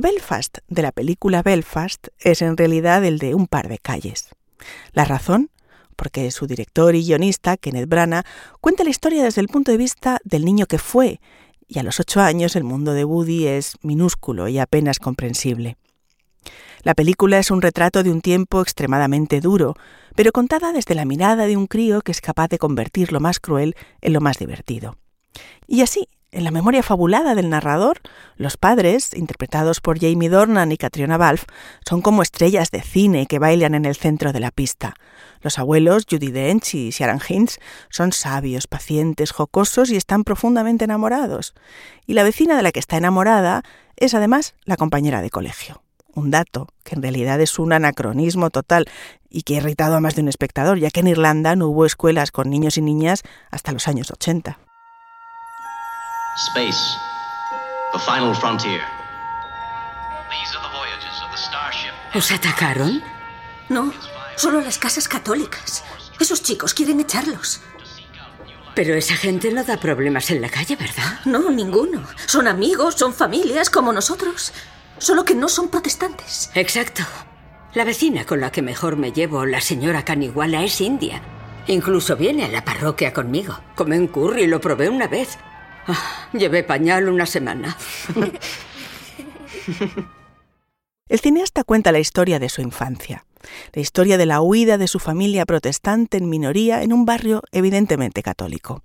El 0.00 0.12
Belfast 0.14 0.60
de 0.66 0.80
la 0.80 0.92
película 0.92 1.42
Belfast 1.42 2.08
es 2.20 2.40
en 2.40 2.56
realidad 2.56 3.04
el 3.04 3.18
de 3.18 3.34
un 3.34 3.46
par 3.46 3.68
de 3.68 3.76
calles. 3.76 4.30
La 4.94 5.04
razón, 5.04 5.50
porque 5.94 6.30
su 6.30 6.46
director 6.46 6.94
y 6.94 7.04
guionista, 7.04 7.58
Kenneth 7.58 7.86
Branagh, 7.86 8.24
cuenta 8.62 8.82
la 8.82 8.88
historia 8.88 9.22
desde 9.22 9.42
el 9.42 9.48
punto 9.48 9.72
de 9.72 9.76
vista 9.76 10.18
del 10.24 10.46
niño 10.46 10.64
que 10.64 10.78
fue, 10.78 11.20
y 11.68 11.80
a 11.80 11.82
los 11.82 12.00
ocho 12.00 12.22
años 12.22 12.56
el 12.56 12.64
mundo 12.64 12.94
de 12.94 13.04
Woody 13.04 13.46
es 13.46 13.74
minúsculo 13.82 14.48
y 14.48 14.58
apenas 14.58 15.00
comprensible. 15.00 15.76
La 16.82 16.94
película 16.94 17.38
es 17.38 17.50
un 17.50 17.60
retrato 17.60 18.02
de 18.02 18.10
un 18.10 18.22
tiempo 18.22 18.62
extremadamente 18.62 19.42
duro, 19.42 19.74
pero 20.16 20.32
contada 20.32 20.72
desde 20.72 20.94
la 20.94 21.04
mirada 21.04 21.44
de 21.44 21.58
un 21.58 21.66
crío 21.66 22.00
que 22.00 22.12
es 22.12 22.22
capaz 22.22 22.48
de 22.48 22.56
convertir 22.56 23.12
lo 23.12 23.20
más 23.20 23.38
cruel 23.38 23.76
en 24.00 24.14
lo 24.14 24.22
más 24.22 24.38
divertido. 24.38 24.96
Y 25.66 25.82
así, 25.82 26.08
en 26.32 26.44
la 26.44 26.50
memoria 26.50 26.82
fabulada 26.82 27.34
del 27.34 27.50
narrador, 27.50 28.00
los 28.36 28.56
padres, 28.56 29.14
interpretados 29.14 29.80
por 29.80 29.98
Jamie 29.98 30.28
Dornan 30.28 30.72
y 30.72 30.76
Catriona 30.76 31.16
Balfe, 31.16 31.46
son 31.88 32.02
como 32.02 32.22
estrellas 32.22 32.70
de 32.70 32.82
cine 32.82 33.26
que 33.26 33.38
bailan 33.38 33.74
en 33.74 33.84
el 33.84 33.96
centro 33.96 34.32
de 34.32 34.40
la 34.40 34.50
pista. 34.50 34.94
Los 35.40 35.58
abuelos, 35.58 36.06
Judy 36.08 36.30
Dench 36.30 36.74
y 36.74 36.90
Sharon 36.90 37.20
Hinds, 37.26 37.58
son 37.88 38.12
sabios, 38.12 38.66
pacientes, 38.66 39.32
jocosos 39.32 39.90
y 39.90 39.96
están 39.96 40.24
profundamente 40.24 40.84
enamorados. 40.84 41.54
Y 42.06 42.14
la 42.14 42.22
vecina 42.22 42.56
de 42.56 42.62
la 42.62 42.72
que 42.72 42.80
está 42.80 42.96
enamorada 42.96 43.62
es 43.96 44.14
además 44.14 44.54
la 44.64 44.76
compañera 44.76 45.22
de 45.22 45.30
colegio. 45.30 45.82
Un 46.14 46.30
dato 46.30 46.68
que 46.84 46.96
en 46.96 47.02
realidad 47.02 47.40
es 47.40 47.58
un 47.58 47.72
anacronismo 47.72 48.50
total 48.50 48.86
y 49.28 49.42
que 49.42 49.54
ha 49.54 49.58
irritado 49.58 49.96
a 49.96 50.00
más 50.00 50.16
de 50.16 50.22
un 50.22 50.28
espectador, 50.28 50.78
ya 50.78 50.90
que 50.90 51.00
en 51.00 51.08
Irlanda 51.08 51.54
no 51.56 51.68
hubo 51.68 51.86
escuelas 51.86 52.32
con 52.32 52.50
niños 52.50 52.76
y 52.78 52.82
niñas 52.82 53.22
hasta 53.50 53.72
los 53.72 53.86
años 53.88 54.10
80. 54.10 54.58
Space, 56.36 56.96
the 57.92 57.98
final 57.98 58.32
frontier. 58.34 58.80
These 60.30 60.56
are 60.56 60.62
the 60.62 60.72
voyages 60.76 61.22
of 61.24 61.30
the 61.32 61.36
starship. 61.36 61.92
¿Os 62.14 62.30
atacaron? 62.30 63.02
No, 63.68 63.92
solo 64.36 64.60
las 64.60 64.78
casas 64.78 65.08
católicas. 65.08 65.84
Esos 66.20 66.42
chicos 66.42 66.72
quieren 66.72 67.00
echarlos. 67.00 67.60
Pero 68.76 68.94
esa 68.94 69.16
gente 69.16 69.50
no 69.52 69.64
da 69.64 69.76
problemas 69.78 70.30
en 70.30 70.40
la 70.40 70.48
calle, 70.48 70.76
¿verdad? 70.76 71.20
No, 71.24 71.50
ninguno. 71.50 72.06
Son 72.26 72.46
amigos, 72.46 72.94
son 72.94 73.12
familias 73.12 73.68
como 73.68 73.92
nosotros. 73.92 74.52
Solo 74.98 75.24
que 75.24 75.34
no 75.34 75.48
son 75.48 75.68
protestantes. 75.68 76.50
Exacto. 76.54 77.02
La 77.74 77.84
vecina 77.84 78.24
con 78.24 78.40
la 78.40 78.52
que 78.52 78.62
mejor 78.62 78.96
me 78.96 79.12
llevo, 79.12 79.44
la 79.46 79.60
señora 79.60 80.04
Caniguala, 80.04 80.62
es 80.62 80.80
india. 80.80 81.20
Incluso 81.66 82.16
viene 82.16 82.44
a 82.44 82.48
la 82.48 82.64
parroquia 82.64 83.12
conmigo. 83.12 83.58
Comé 83.74 83.98
un 83.98 84.06
curry 84.06 84.42
y 84.42 84.46
lo 84.46 84.60
probé 84.60 84.88
una 84.88 85.08
vez. 85.08 85.38
Ah, 85.86 86.28
llevé 86.32 86.62
pañal 86.62 87.08
una 87.08 87.26
semana. 87.26 87.76
El 91.08 91.18
cineasta 91.18 91.64
cuenta 91.64 91.90
la 91.90 91.98
historia 91.98 92.38
de 92.38 92.48
su 92.48 92.60
infancia, 92.60 93.26
la 93.72 93.82
historia 93.82 94.16
de 94.16 94.26
la 94.26 94.40
huida 94.40 94.78
de 94.78 94.86
su 94.86 95.00
familia 95.00 95.44
protestante 95.44 96.18
en 96.18 96.28
minoría 96.28 96.84
en 96.84 96.92
un 96.92 97.04
barrio 97.04 97.42
evidentemente 97.50 98.22
católico. 98.22 98.84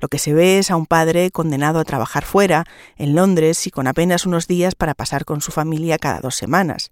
Lo 0.00 0.08
que 0.08 0.18
se 0.18 0.32
ve 0.32 0.58
es 0.58 0.72
a 0.72 0.76
un 0.76 0.86
padre 0.86 1.30
condenado 1.30 1.78
a 1.78 1.84
trabajar 1.84 2.24
fuera, 2.24 2.64
en 2.96 3.14
Londres, 3.14 3.68
y 3.68 3.70
con 3.70 3.86
apenas 3.86 4.26
unos 4.26 4.48
días 4.48 4.74
para 4.74 4.94
pasar 4.94 5.24
con 5.24 5.40
su 5.40 5.52
familia 5.52 5.98
cada 5.98 6.18
dos 6.18 6.34
semanas. 6.34 6.90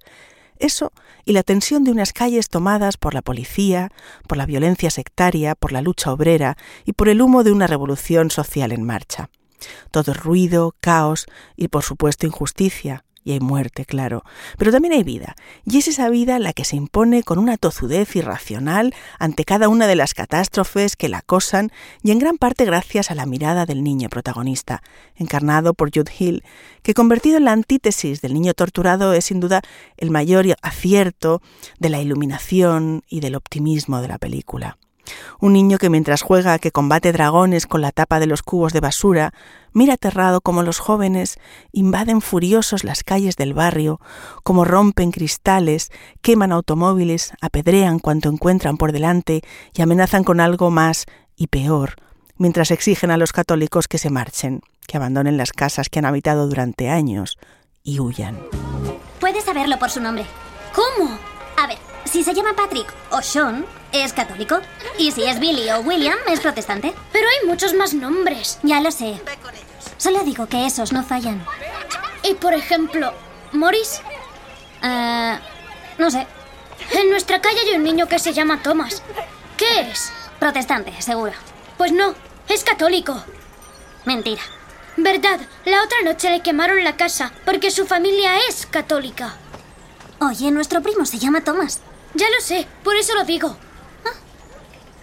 Eso 0.58 0.92
y 1.24 1.32
la 1.32 1.42
tensión 1.42 1.84
de 1.84 1.90
unas 1.90 2.12
calles 2.12 2.48
tomadas 2.48 2.96
por 2.96 3.14
la 3.14 3.22
policía, 3.22 3.90
por 4.26 4.38
la 4.38 4.46
violencia 4.46 4.90
sectaria, 4.90 5.54
por 5.54 5.72
la 5.72 5.82
lucha 5.82 6.12
obrera 6.12 6.56
y 6.84 6.92
por 6.92 7.08
el 7.08 7.22
humo 7.22 7.42
de 7.42 7.52
una 7.52 7.66
revolución 7.66 8.30
social 8.30 8.72
en 8.72 8.84
marcha. 8.84 9.30
Todo 9.90 10.12
es 10.12 10.18
ruido, 10.18 10.74
caos 10.80 11.26
y 11.56 11.68
por 11.68 11.82
supuesto 11.82 12.26
injusticia, 12.26 13.04
y 13.28 13.32
hay 13.32 13.40
muerte, 13.40 13.84
claro, 13.84 14.24
pero 14.56 14.72
también 14.72 14.94
hay 14.94 15.02
vida, 15.02 15.36
y 15.66 15.76
es 15.76 15.86
esa 15.86 16.08
vida 16.08 16.38
la 16.38 16.54
que 16.54 16.64
se 16.64 16.76
impone 16.76 17.22
con 17.22 17.38
una 17.38 17.58
tozudez 17.58 18.16
irracional 18.16 18.94
ante 19.18 19.44
cada 19.44 19.68
una 19.68 19.86
de 19.86 19.96
las 19.96 20.14
catástrofes 20.14 20.96
que 20.96 21.10
la 21.10 21.18
acosan, 21.18 21.70
y 22.02 22.10
en 22.10 22.20
gran 22.20 22.38
parte 22.38 22.64
gracias 22.64 23.10
a 23.10 23.14
la 23.14 23.26
mirada 23.26 23.66
del 23.66 23.82
niño 23.82 24.08
protagonista, 24.08 24.82
encarnado 25.14 25.74
por 25.74 25.90
Jude 25.94 26.10
Hill, 26.18 26.42
que 26.82 26.94
convertido 26.94 27.36
en 27.36 27.44
la 27.44 27.52
antítesis 27.52 28.22
del 28.22 28.32
niño 28.32 28.54
torturado 28.54 29.12
es 29.12 29.26
sin 29.26 29.40
duda 29.40 29.60
el 29.98 30.10
mayor 30.10 30.46
acierto 30.62 31.42
de 31.78 31.90
la 31.90 32.00
iluminación 32.00 33.02
y 33.08 33.20
del 33.20 33.34
optimismo 33.34 34.00
de 34.00 34.08
la 34.08 34.16
película. 34.16 34.78
Un 35.40 35.52
niño 35.52 35.78
que 35.78 35.90
mientras 35.90 36.22
juega 36.22 36.58
que 36.58 36.72
combate 36.72 37.12
dragones 37.12 37.66
con 37.66 37.80
la 37.80 37.92
tapa 37.92 38.20
de 38.20 38.26
los 38.26 38.42
cubos 38.42 38.72
de 38.72 38.80
basura, 38.80 39.32
mira 39.72 39.94
aterrado 39.94 40.40
como 40.40 40.62
los 40.62 40.78
jóvenes 40.78 41.38
invaden 41.72 42.20
furiosos 42.20 42.84
las 42.84 43.04
calles 43.04 43.36
del 43.36 43.54
barrio, 43.54 44.00
como 44.42 44.64
rompen 44.64 45.10
cristales, 45.10 45.90
queman 46.20 46.52
automóviles, 46.52 47.32
apedrean 47.40 47.98
cuanto 47.98 48.28
encuentran 48.28 48.76
por 48.76 48.92
delante 48.92 49.42
y 49.74 49.82
amenazan 49.82 50.24
con 50.24 50.40
algo 50.40 50.70
más 50.70 51.06
y 51.36 51.46
peor, 51.46 51.96
mientras 52.36 52.70
exigen 52.70 53.10
a 53.10 53.16
los 53.16 53.32
católicos 53.32 53.88
que 53.88 53.98
se 53.98 54.10
marchen, 54.10 54.62
que 54.86 54.96
abandonen 54.96 55.36
las 55.36 55.52
casas 55.52 55.88
que 55.88 55.98
han 55.98 56.06
habitado 56.06 56.48
durante 56.48 56.88
años 56.88 57.38
y 57.82 58.00
huyan. 58.00 58.38
Puedes 59.20 59.44
saberlo 59.44 59.78
por 59.78 59.90
su 59.90 60.00
nombre. 60.00 60.26
¿Cómo? 60.74 61.18
A 61.56 61.66
ver, 61.66 61.78
si 62.08 62.24
se 62.24 62.34
llama 62.34 62.54
Patrick 62.56 62.92
o 63.10 63.22
Sean, 63.22 63.64
es 63.92 64.12
católico. 64.12 64.60
Y 64.98 65.12
si 65.12 65.24
es 65.24 65.38
Billy 65.38 65.70
o 65.70 65.80
William, 65.80 66.18
es 66.26 66.40
protestante. 66.40 66.92
Pero 67.12 67.26
hay 67.28 67.48
muchos 67.48 67.74
más 67.74 67.94
nombres. 67.94 68.58
Ya 68.62 68.80
lo 68.80 68.90
sé. 68.90 69.20
Solo 69.96 70.24
digo 70.24 70.46
que 70.46 70.66
esos 70.66 70.92
no 70.92 71.04
fallan. 71.04 71.44
Y 72.22 72.34
por 72.34 72.54
ejemplo, 72.54 73.12
Morris. 73.52 74.00
Eh, 74.82 75.38
no 75.98 76.10
sé. 76.10 76.26
En 76.92 77.10
nuestra 77.10 77.40
calle 77.40 77.60
hay 77.60 77.76
un 77.76 77.84
niño 77.84 78.08
que 78.08 78.18
se 78.18 78.32
llama 78.32 78.62
Thomas. 78.62 79.02
¿Qué 79.56 79.80
es? 79.82 80.12
Protestante, 80.38 81.00
seguro. 81.02 81.32
Pues 81.76 81.92
no, 81.92 82.14
es 82.48 82.64
católico. 82.64 83.22
Mentira. 84.04 84.42
Verdad, 84.96 85.40
la 85.64 85.82
otra 85.82 86.02
noche 86.02 86.30
le 86.30 86.40
quemaron 86.40 86.82
la 86.82 86.96
casa 86.96 87.32
porque 87.44 87.70
su 87.70 87.86
familia 87.86 88.38
es 88.48 88.66
católica. 88.66 89.36
Oye, 90.20 90.50
nuestro 90.50 90.82
primo 90.82 91.04
se 91.04 91.18
llama 91.18 91.42
Thomas. 91.42 91.80
Ya 92.18 92.28
lo 92.30 92.40
sé, 92.40 92.66
por 92.82 92.96
eso 92.96 93.14
lo 93.14 93.22
digo. 93.22 93.56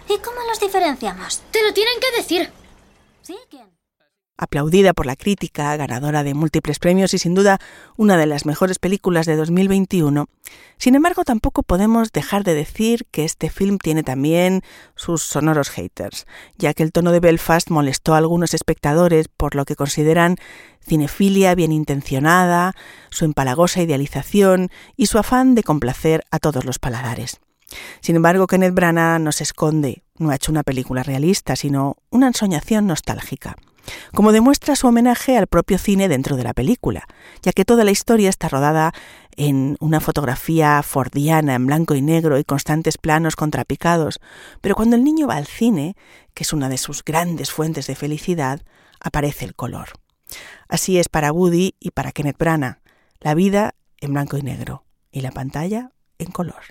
¿Y 0.08 0.18
cómo 0.18 0.36
los 0.48 0.60
diferenciamos? 0.60 1.40
Te 1.50 1.62
lo 1.62 1.72
tienen 1.72 1.98
que 1.98 2.16
decir. 2.16 2.52
¿Sí? 3.22 3.36
¿Quién? 3.50 3.75
Aplaudida 4.38 4.92
por 4.92 5.06
la 5.06 5.16
crítica, 5.16 5.76
ganadora 5.76 6.22
de 6.22 6.34
múltiples 6.34 6.78
premios 6.78 7.14
y 7.14 7.18
sin 7.18 7.34
duda 7.34 7.58
una 7.96 8.16
de 8.16 8.26
las 8.26 8.46
mejores 8.46 8.78
películas 8.78 9.26
de 9.26 9.36
2021. 9.36 10.28
Sin 10.78 10.94
embargo, 10.94 11.24
tampoco 11.24 11.62
podemos 11.62 12.12
dejar 12.12 12.44
de 12.44 12.54
decir 12.54 13.06
que 13.10 13.24
este 13.24 13.50
film 13.50 13.78
tiene 13.78 14.02
también 14.02 14.62
sus 14.94 15.22
sonoros 15.22 15.70
haters, 15.70 16.26
ya 16.56 16.74
que 16.74 16.82
el 16.82 16.92
tono 16.92 17.12
de 17.12 17.20
Belfast 17.20 17.70
molestó 17.70 18.14
a 18.14 18.18
algunos 18.18 18.54
espectadores 18.54 19.28
por 19.28 19.54
lo 19.54 19.64
que 19.64 19.76
consideran 19.76 20.36
cinefilia 20.86 21.54
bien 21.54 21.72
intencionada, 21.72 22.74
su 23.10 23.24
empalagosa 23.24 23.82
idealización 23.82 24.70
y 24.96 25.06
su 25.06 25.18
afán 25.18 25.54
de 25.54 25.62
complacer 25.62 26.22
a 26.30 26.38
todos 26.38 26.64
los 26.64 26.78
paladares. 26.78 27.40
Sin 28.00 28.16
embargo, 28.16 28.46
Kenneth 28.46 28.74
Branagh 28.74 29.20
nos 29.20 29.40
esconde, 29.40 30.02
no 30.18 30.30
ha 30.30 30.36
hecho 30.36 30.52
una 30.52 30.62
película 30.62 31.02
realista, 31.02 31.56
sino 31.56 31.96
una 32.10 32.28
ensoñación 32.28 32.86
nostálgica. 32.86 33.56
Como 34.14 34.32
demuestra 34.32 34.76
su 34.76 34.86
homenaje 34.86 35.36
al 35.36 35.46
propio 35.46 35.78
cine 35.78 36.08
dentro 36.08 36.36
de 36.36 36.44
la 36.44 36.54
película, 36.54 37.06
ya 37.42 37.52
que 37.52 37.64
toda 37.64 37.84
la 37.84 37.90
historia 37.90 38.28
está 38.28 38.48
rodada 38.48 38.92
en 39.36 39.76
una 39.80 40.00
fotografía 40.00 40.82
fordiana 40.82 41.54
en 41.54 41.66
blanco 41.66 41.94
y 41.94 42.02
negro 42.02 42.38
y 42.38 42.44
constantes 42.44 42.98
planos 42.98 43.36
contrapicados, 43.36 44.20
pero 44.60 44.74
cuando 44.74 44.96
el 44.96 45.04
niño 45.04 45.26
va 45.26 45.36
al 45.36 45.46
cine, 45.46 45.96
que 46.34 46.44
es 46.44 46.52
una 46.52 46.68
de 46.68 46.78
sus 46.78 47.04
grandes 47.04 47.50
fuentes 47.50 47.86
de 47.86 47.94
felicidad, 47.94 48.62
aparece 49.00 49.44
el 49.44 49.54
color. 49.54 49.90
Así 50.68 50.98
es 50.98 51.08
para 51.08 51.32
Woody 51.32 51.74
y 51.78 51.90
para 51.90 52.12
Kenneth 52.12 52.38
Branagh, 52.38 52.80
la 53.20 53.34
vida 53.34 53.74
en 54.00 54.12
blanco 54.12 54.36
y 54.36 54.42
negro 54.42 54.84
y 55.12 55.20
la 55.20 55.30
pantalla 55.30 55.90
en 56.18 56.30
color. 56.30 56.62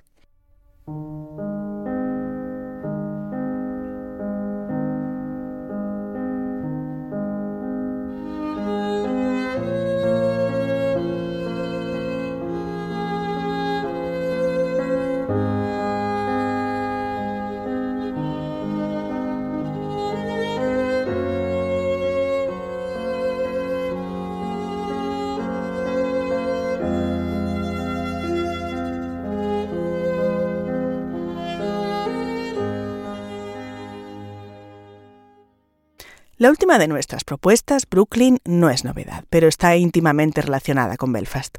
La 36.46 36.52
última 36.52 36.78
de 36.78 36.88
nuestras 36.88 37.24
propuestas, 37.24 37.88
Brooklyn, 37.90 38.38
no 38.46 38.70
es 38.70 38.84
novedad, 38.84 39.24
pero 39.32 39.48
está 39.48 39.76
íntimamente 39.78 40.44
relacionada 40.44 40.96
con 40.96 41.12
Belfast. 41.12 41.58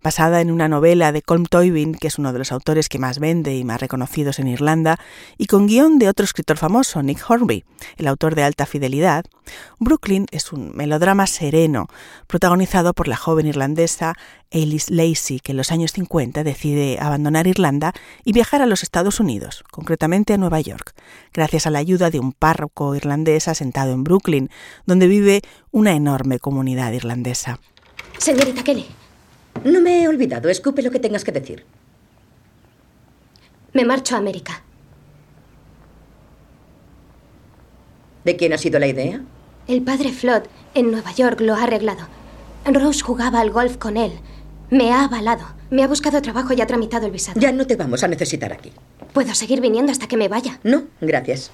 Basada 0.00 0.40
en 0.40 0.52
una 0.52 0.68
novela 0.68 1.10
de 1.10 1.22
Colm 1.22 1.44
Toibin, 1.46 1.92
que 1.92 2.06
es 2.06 2.20
uno 2.20 2.32
de 2.32 2.38
los 2.38 2.52
autores 2.52 2.88
que 2.88 3.00
más 3.00 3.18
vende 3.18 3.56
y 3.56 3.64
más 3.64 3.80
reconocidos 3.80 4.38
en 4.38 4.46
Irlanda, 4.46 5.00
y 5.38 5.46
con 5.46 5.66
guion 5.66 5.98
de 5.98 6.08
otro 6.08 6.22
escritor 6.22 6.56
famoso, 6.56 7.02
Nick 7.02 7.28
Hornby, 7.28 7.64
el 7.96 8.06
autor 8.06 8.36
de 8.36 8.44
Alta 8.44 8.64
Fidelidad, 8.64 9.24
Brooklyn 9.80 10.26
es 10.30 10.52
un 10.52 10.70
melodrama 10.76 11.26
sereno, 11.26 11.88
protagonizado 12.28 12.94
por 12.94 13.08
la 13.08 13.16
joven 13.16 13.46
irlandesa 13.46 14.14
Alice 14.52 14.92
Lacey, 14.92 15.40
que 15.40 15.52
en 15.52 15.58
los 15.58 15.72
años 15.72 15.92
50 15.92 16.42
decide 16.42 16.98
abandonar 17.00 17.46
Irlanda 17.46 17.92
y 18.24 18.32
viajar 18.32 18.62
a 18.62 18.66
los 18.66 18.82
Estados 18.82 19.20
Unidos, 19.20 19.64
concretamente 19.70 20.32
a 20.32 20.38
Nueva 20.38 20.60
York, 20.60 20.94
gracias 21.32 21.66
a 21.66 21.70
la 21.70 21.80
ayuda 21.80 22.10
de 22.10 22.18
un 22.18 22.32
párroco 22.32 22.94
irlandés 22.94 23.48
asentado 23.48 23.92
en 23.92 24.04
Brooklyn, 24.04 24.27
donde 24.86 25.06
vive 25.06 25.42
una 25.70 25.92
enorme 25.92 26.38
comunidad 26.38 26.92
irlandesa. 26.92 27.58
Señorita 28.18 28.62
Kelly. 28.62 28.86
No 29.64 29.80
me 29.80 30.02
he 30.02 30.08
olvidado. 30.08 30.48
Escupe 30.48 30.82
lo 30.82 30.90
que 30.90 31.00
tengas 31.00 31.24
que 31.24 31.32
decir. 31.32 31.64
Me 33.72 33.84
marcho 33.84 34.14
a 34.14 34.18
América. 34.18 34.62
¿De 38.24 38.36
quién 38.36 38.52
ha 38.52 38.58
sido 38.58 38.78
la 38.78 38.86
idea? 38.86 39.22
El 39.66 39.82
padre 39.82 40.12
Flood 40.12 40.42
en 40.74 40.90
Nueva 40.90 41.12
York 41.12 41.40
lo 41.40 41.54
ha 41.54 41.64
arreglado. 41.64 42.06
Rose 42.64 43.02
jugaba 43.02 43.40
al 43.40 43.50
golf 43.50 43.76
con 43.76 43.96
él. 43.96 44.12
Me 44.70 44.92
ha 44.92 45.04
avalado. 45.04 45.46
Me 45.70 45.82
ha 45.82 45.88
buscado 45.88 46.20
trabajo 46.22 46.52
y 46.52 46.60
ha 46.60 46.66
tramitado 46.66 47.06
el 47.06 47.12
visado. 47.12 47.40
Ya 47.40 47.52
no 47.52 47.66
te 47.66 47.76
vamos 47.76 48.02
a 48.02 48.08
necesitar 48.08 48.52
aquí. 48.52 48.72
¿Puedo 49.12 49.34
seguir 49.34 49.60
viniendo 49.60 49.92
hasta 49.92 50.08
que 50.08 50.16
me 50.16 50.28
vaya? 50.28 50.60
No, 50.62 50.84
gracias. 51.00 51.50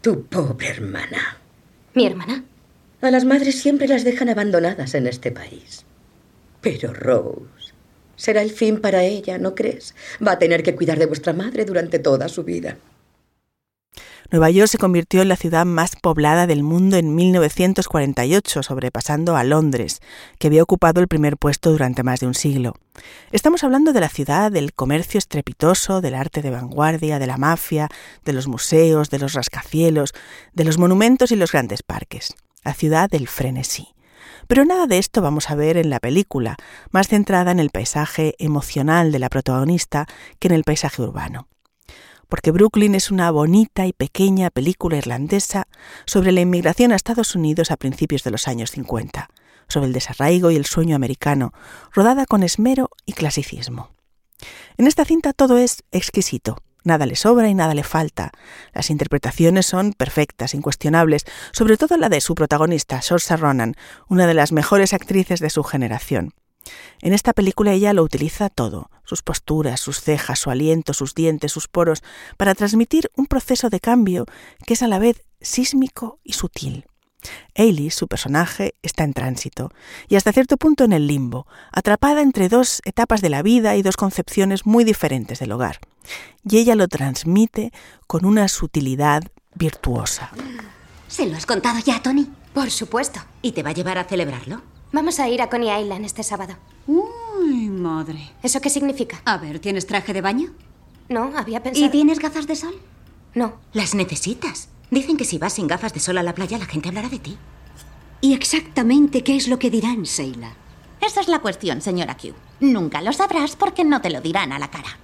Tu 0.00 0.24
pobre 0.24 0.68
hermana. 0.68 1.38
¿Mi 1.94 2.06
hermana? 2.06 2.44
A 3.00 3.10
las 3.10 3.24
madres 3.24 3.60
siempre 3.60 3.88
las 3.88 4.04
dejan 4.04 4.28
abandonadas 4.28 4.94
en 4.94 5.06
este 5.06 5.32
país. 5.32 5.84
Pero 6.60 6.92
Rose 6.92 7.72
será 8.16 8.42
el 8.42 8.50
fin 8.50 8.80
para 8.80 9.04
ella, 9.04 9.38
¿no 9.38 9.54
crees? 9.54 9.94
Va 10.24 10.32
a 10.32 10.38
tener 10.38 10.62
que 10.62 10.74
cuidar 10.74 10.98
de 10.98 11.06
vuestra 11.06 11.32
madre 11.32 11.64
durante 11.64 11.98
toda 11.98 12.28
su 12.28 12.44
vida. 12.44 12.76
Nueva 14.30 14.50
York 14.50 14.68
se 14.68 14.76
convirtió 14.76 15.22
en 15.22 15.28
la 15.28 15.36
ciudad 15.36 15.64
más 15.64 15.96
poblada 15.96 16.46
del 16.46 16.62
mundo 16.62 16.98
en 16.98 17.14
1948, 17.14 18.62
sobrepasando 18.62 19.36
a 19.36 19.42
Londres, 19.42 20.02
que 20.38 20.48
había 20.48 20.62
ocupado 20.62 21.00
el 21.00 21.08
primer 21.08 21.38
puesto 21.38 21.70
durante 21.70 22.02
más 22.02 22.20
de 22.20 22.26
un 22.26 22.34
siglo. 22.34 22.74
Estamos 23.32 23.64
hablando 23.64 23.94
de 23.94 24.00
la 24.00 24.10
ciudad 24.10 24.52
del 24.52 24.74
comercio 24.74 25.16
estrepitoso, 25.16 26.02
del 26.02 26.14
arte 26.14 26.42
de 26.42 26.50
vanguardia, 26.50 27.18
de 27.18 27.26
la 27.26 27.38
mafia, 27.38 27.88
de 28.26 28.34
los 28.34 28.48
museos, 28.48 29.08
de 29.08 29.18
los 29.18 29.32
rascacielos, 29.32 30.12
de 30.52 30.64
los 30.64 30.76
monumentos 30.76 31.32
y 31.32 31.36
los 31.36 31.52
grandes 31.52 31.82
parques. 31.82 32.34
La 32.64 32.74
ciudad 32.74 33.08
del 33.08 33.28
frenesí. 33.28 33.94
Pero 34.46 34.66
nada 34.66 34.86
de 34.86 34.98
esto 34.98 35.22
vamos 35.22 35.48
a 35.48 35.54
ver 35.54 35.78
en 35.78 35.88
la 35.88 36.00
película, 36.00 36.58
más 36.90 37.08
centrada 37.08 37.50
en 37.50 37.60
el 37.60 37.70
paisaje 37.70 38.34
emocional 38.38 39.10
de 39.10 39.20
la 39.20 39.30
protagonista 39.30 40.06
que 40.38 40.48
en 40.48 40.54
el 40.54 40.64
paisaje 40.64 41.00
urbano 41.00 41.47
porque 42.28 42.50
Brooklyn 42.50 42.94
es 42.94 43.10
una 43.10 43.30
bonita 43.30 43.86
y 43.86 43.92
pequeña 43.92 44.50
película 44.50 44.98
irlandesa 44.98 45.66
sobre 46.04 46.32
la 46.32 46.40
inmigración 46.40 46.92
a 46.92 46.96
Estados 46.96 47.34
Unidos 47.34 47.70
a 47.70 47.76
principios 47.76 48.22
de 48.22 48.30
los 48.30 48.48
años 48.48 48.70
50, 48.70 49.28
sobre 49.68 49.86
el 49.86 49.92
desarraigo 49.92 50.50
y 50.50 50.56
el 50.56 50.66
sueño 50.66 50.94
americano, 50.94 51.52
rodada 51.92 52.26
con 52.26 52.42
esmero 52.42 52.90
y 53.06 53.14
clasicismo. 53.14 53.90
En 54.76 54.86
esta 54.86 55.04
cinta 55.04 55.32
todo 55.32 55.58
es 55.58 55.82
exquisito, 55.90 56.58
nada 56.84 57.06
le 57.06 57.16
sobra 57.16 57.48
y 57.48 57.54
nada 57.54 57.74
le 57.74 57.82
falta. 57.82 58.30
Las 58.72 58.90
interpretaciones 58.90 59.66
son 59.66 59.92
perfectas, 59.92 60.54
incuestionables, 60.54 61.24
sobre 61.52 61.76
todo 61.76 61.96
la 61.96 62.08
de 62.08 62.20
su 62.20 62.34
protagonista, 62.34 63.02
Saoirse 63.02 63.36
Ronan, 63.36 63.74
una 64.08 64.26
de 64.26 64.34
las 64.34 64.52
mejores 64.52 64.92
actrices 64.92 65.40
de 65.40 65.50
su 65.50 65.64
generación. 65.64 66.34
En 67.00 67.12
esta 67.12 67.32
película 67.32 67.72
ella 67.72 67.92
lo 67.92 68.02
utiliza 68.02 68.48
todo, 68.48 68.90
sus 69.04 69.22
posturas, 69.22 69.80
sus 69.80 70.00
cejas, 70.00 70.38
su 70.38 70.50
aliento, 70.50 70.92
sus 70.94 71.14
dientes, 71.14 71.52
sus 71.52 71.68
poros, 71.68 72.02
para 72.36 72.54
transmitir 72.54 73.10
un 73.16 73.26
proceso 73.26 73.70
de 73.70 73.80
cambio 73.80 74.26
que 74.66 74.74
es 74.74 74.82
a 74.82 74.88
la 74.88 74.98
vez 74.98 75.22
sísmico 75.40 76.18
y 76.24 76.32
sutil. 76.32 76.86
Ailey, 77.54 77.90
su 77.90 78.06
personaje, 78.06 78.74
está 78.82 79.04
en 79.04 79.12
tránsito 79.12 79.70
y 80.08 80.16
hasta 80.16 80.32
cierto 80.32 80.56
punto 80.56 80.84
en 80.84 80.92
el 80.92 81.06
limbo, 81.06 81.46
atrapada 81.72 82.22
entre 82.22 82.48
dos 82.48 82.80
etapas 82.84 83.20
de 83.20 83.28
la 83.28 83.42
vida 83.42 83.76
y 83.76 83.82
dos 83.82 83.96
concepciones 83.96 84.66
muy 84.66 84.84
diferentes 84.84 85.40
del 85.40 85.52
hogar. 85.52 85.80
Y 86.48 86.58
ella 86.58 86.74
lo 86.74 86.88
transmite 86.88 87.72
con 88.06 88.24
una 88.24 88.48
sutilidad 88.48 89.24
virtuosa. 89.54 90.30
¿Se 91.08 91.26
lo 91.26 91.36
has 91.36 91.46
contado 91.46 91.80
ya, 91.80 92.00
Tony? 92.02 92.30
Por 92.54 92.70
supuesto. 92.70 93.20
¿Y 93.42 93.52
te 93.52 93.62
va 93.62 93.70
a 93.70 93.74
llevar 93.74 93.98
a 93.98 94.04
celebrarlo? 94.04 94.62
Vamos 94.92 95.20
a 95.20 95.28
ir 95.28 95.42
a 95.42 95.50
Coney 95.50 95.82
Island 95.82 96.04
este 96.04 96.22
sábado. 96.22 96.54
Uy, 96.86 97.68
madre. 97.68 98.30
¿Eso 98.42 98.60
qué 98.60 98.70
significa? 98.70 99.20
A 99.26 99.36
ver, 99.36 99.58
¿tienes 99.58 99.86
traje 99.86 100.14
de 100.14 100.22
baño? 100.22 100.50
No, 101.08 101.32
había 101.36 101.62
pensado. 101.62 101.86
¿Y 101.86 101.90
tienes 101.90 102.18
gafas 102.18 102.46
de 102.46 102.56
sol? 102.56 102.74
No. 103.34 103.54
Las 103.74 103.94
necesitas. 103.94 104.68
Dicen 104.90 105.18
que 105.18 105.24
si 105.26 105.36
vas 105.38 105.52
sin 105.52 105.66
gafas 105.66 105.92
de 105.92 106.00
sol 106.00 106.16
a 106.16 106.22
la 106.22 106.34
playa, 106.34 106.56
la 106.56 106.64
gente 106.64 106.88
hablará 106.88 107.10
de 107.10 107.18
ti. 107.18 107.36
¿Y 108.22 108.32
exactamente 108.32 109.22
qué 109.22 109.36
es 109.36 109.48
lo 109.48 109.58
que 109.58 109.70
dirán, 109.70 110.06
Seila? 110.06 110.54
Esa 111.00 111.20
es 111.20 111.28
la 111.28 111.40
cuestión, 111.40 111.82
señora 111.82 112.16
Q. 112.16 112.32
Nunca 112.60 113.02
lo 113.02 113.12
sabrás 113.12 113.56
porque 113.56 113.84
no 113.84 114.00
te 114.00 114.10
lo 114.10 114.20
dirán 114.20 114.52
a 114.52 114.58
la 114.58 114.70
cara. 114.70 114.98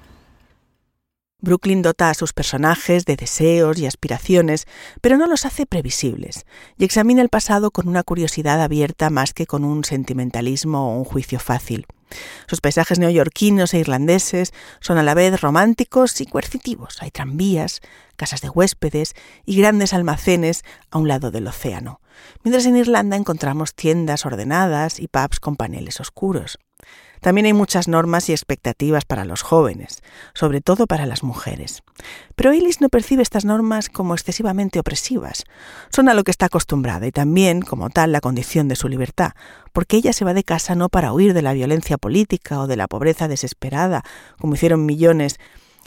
Brooklyn 1.44 1.82
dota 1.82 2.10
a 2.10 2.14
sus 2.14 2.32
personajes 2.32 3.04
de 3.04 3.16
deseos 3.16 3.78
y 3.78 3.86
aspiraciones, 3.86 4.66
pero 5.00 5.16
no 5.18 5.26
los 5.26 5.44
hace 5.44 5.66
previsibles, 5.66 6.46
y 6.76 6.84
examina 6.84 7.22
el 7.22 7.28
pasado 7.28 7.70
con 7.70 7.86
una 7.86 8.02
curiosidad 8.02 8.60
abierta 8.60 9.10
más 9.10 9.32
que 9.32 9.46
con 9.46 9.64
un 9.64 9.84
sentimentalismo 9.84 10.92
o 10.92 10.98
un 10.98 11.04
juicio 11.04 11.38
fácil. 11.38 11.86
Sus 12.46 12.60
paisajes 12.60 12.98
neoyorquinos 12.98 13.74
e 13.74 13.78
irlandeses 13.78 14.52
son 14.80 14.98
a 14.98 15.02
la 15.02 15.14
vez 15.14 15.40
románticos 15.40 16.20
y 16.20 16.26
coercitivos. 16.26 16.98
Hay 17.00 17.10
tranvías, 17.10 17.80
casas 18.16 18.40
de 18.40 18.50
huéspedes 18.50 19.14
y 19.44 19.56
grandes 19.56 19.92
almacenes 19.92 20.64
a 20.90 20.98
un 20.98 21.08
lado 21.08 21.30
del 21.30 21.46
océano, 21.46 22.00
mientras 22.42 22.66
en 22.66 22.76
Irlanda 22.76 23.16
encontramos 23.16 23.74
tiendas 23.74 24.24
ordenadas 24.26 25.00
y 25.00 25.08
pubs 25.08 25.40
con 25.40 25.56
paneles 25.56 26.00
oscuros. 26.00 26.58
También 27.24 27.46
hay 27.46 27.54
muchas 27.54 27.88
normas 27.88 28.28
y 28.28 28.32
expectativas 28.32 29.06
para 29.06 29.24
los 29.24 29.40
jóvenes, 29.40 30.02
sobre 30.34 30.60
todo 30.60 30.86
para 30.86 31.06
las 31.06 31.22
mujeres. 31.22 31.82
Pero 32.36 32.52
Ellis 32.52 32.82
no 32.82 32.90
percibe 32.90 33.22
estas 33.22 33.46
normas 33.46 33.88
como 33.88 34.12
excesivamente 34.12 34.78
opresivas. 34.78 35.44
Son 35.88 36.10
a 36.10 36.12
lo 36.12 36.22
que 36.22 36.30
está 36.30 36.44
acostumbrada 36.44 37.06
y 37.06 37.12
también, 37.12 37.62
como 37.62 37.88
tal, 37.88 38.12
la 38.12 38.20
condición 38.20 38.68
de 38.68 38.76
su 38.76 38.90
libertad, 38.90 39.32
porque 39.72 39.96
ella 39.96 40.12
se 40.12 40.26
va 40.26 40.34
de 40.34 40.44
casa 40.44 40.74
no 40.74 40.90
para 40.90 41.14
huir 41.14 41.32
de 41.32 41.40
la 41.40 41.54
violencia 41.54 41.96
política 41.96 42.60
o 42.60 42.66
de 42.66 42.76
la 42.76 42.88
pobreza 42.88 43.26
desesperada, 43.26 44.02
como 44.38 44.56
hicieron 44.56 44.84
millones 44.84 45.38